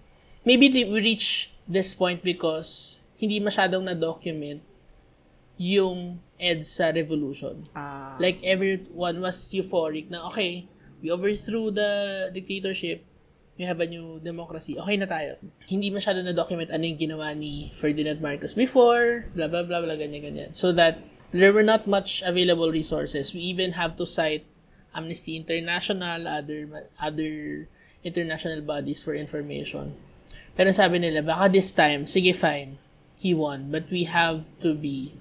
[0.45, 4.65] maybe they, we reach this point because hindi masyadong na-document
[5.61, 7.63] yung EDSA revolution.
[7.77, 8.19] Ah.
[8.19, 10.67] Like everyone was euphoric na okay,
[10.99, 13.07] we overthrew the dictatorship,
[13.63, 15.39] we have a new democracy, okay na tayo.
[15.71, 20.19] Hindi masyado na-document ano yung ginawa ni Ferdinand Marcos before, blah blah blah blah, ganyan
[20.19, 20.51] ganyan.
[20.51, 20.99] So that
[21.31, 23.31] there were not much available resources.
[23.31, 24.43] We even have to cite
[24.91, 26.67] Amnesty International, other
[26.99, 27.71] other
[28.03, 29.95] international bodies for information.
[30.59, 32.83] Pero sabi nila, baka this time, sige fine,
[33.15, 35.15] he won, but we have to be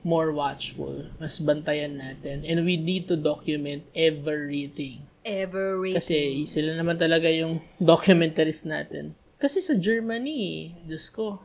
[0.00, 1.12] more watchful.
[1.20, 2.48] Mas bantayan natin.
[2.48, 5.11] And we need to document everything.
[5.22, 9.14] Every Kasi sila naman talaga yung documentaries natin.
[9.38, 11.42] Kasi sa Germany, Diyos ko,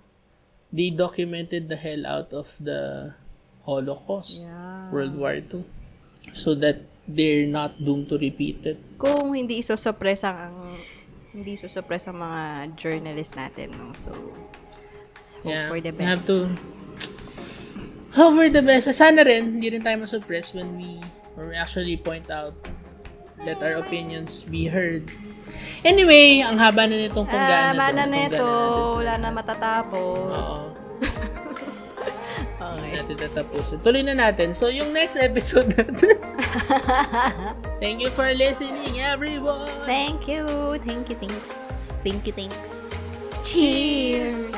[0.69, 3.13] they documented the hell out of the
[3.63, 4.41] Holocaust.
[4.41, 4.89] Yeah.
[4.89, 5.65] World War II.
[6.33, 8.79] So that they're not doomed to repeat it.
[8.99, 10.75] Kung hindi isosupress ang
[11.31, 12.41] hindi isosupress ang mga
[12.75, 13.93] journalists natin, no?
[13.95, 14.09] So,
[15.13, 16.27] let's hope Yeah, for the we have best.
[16.33, 16.37] to
[18.17, 18.89] hope for the best.
[18.91, 20.97] Sana rin, hindi rin tayo masuppress when we,
[21.37, 22.57] when we actually point out
[23.43, 25.09] let our opinions be heard.
[25.81, 28.47] Anyway, ang haba na nitong kung Ah, gaano mana na ito.
[28.99, 30.31] Wala natin na matatapos.
[30.33, 30.65] Oo.
[32.87, 33.03] Okay.
[33.03, 33.77] natin tatapusin.
[33.83, 34.53] Tuloy na natin.
[34.55, 36.19] So, yung next episode natin.
[37.83, 39.67] Thank you for listening, everyone!
[39.83, 40.45] Thank you.
[40.85, 41.17] Thank you.
[41.19, 41.51] Thanks.
[42.01, 42.33] Thank you.
[42.33, 42.91] Thanks.
[43.43, 44.53] Cheers.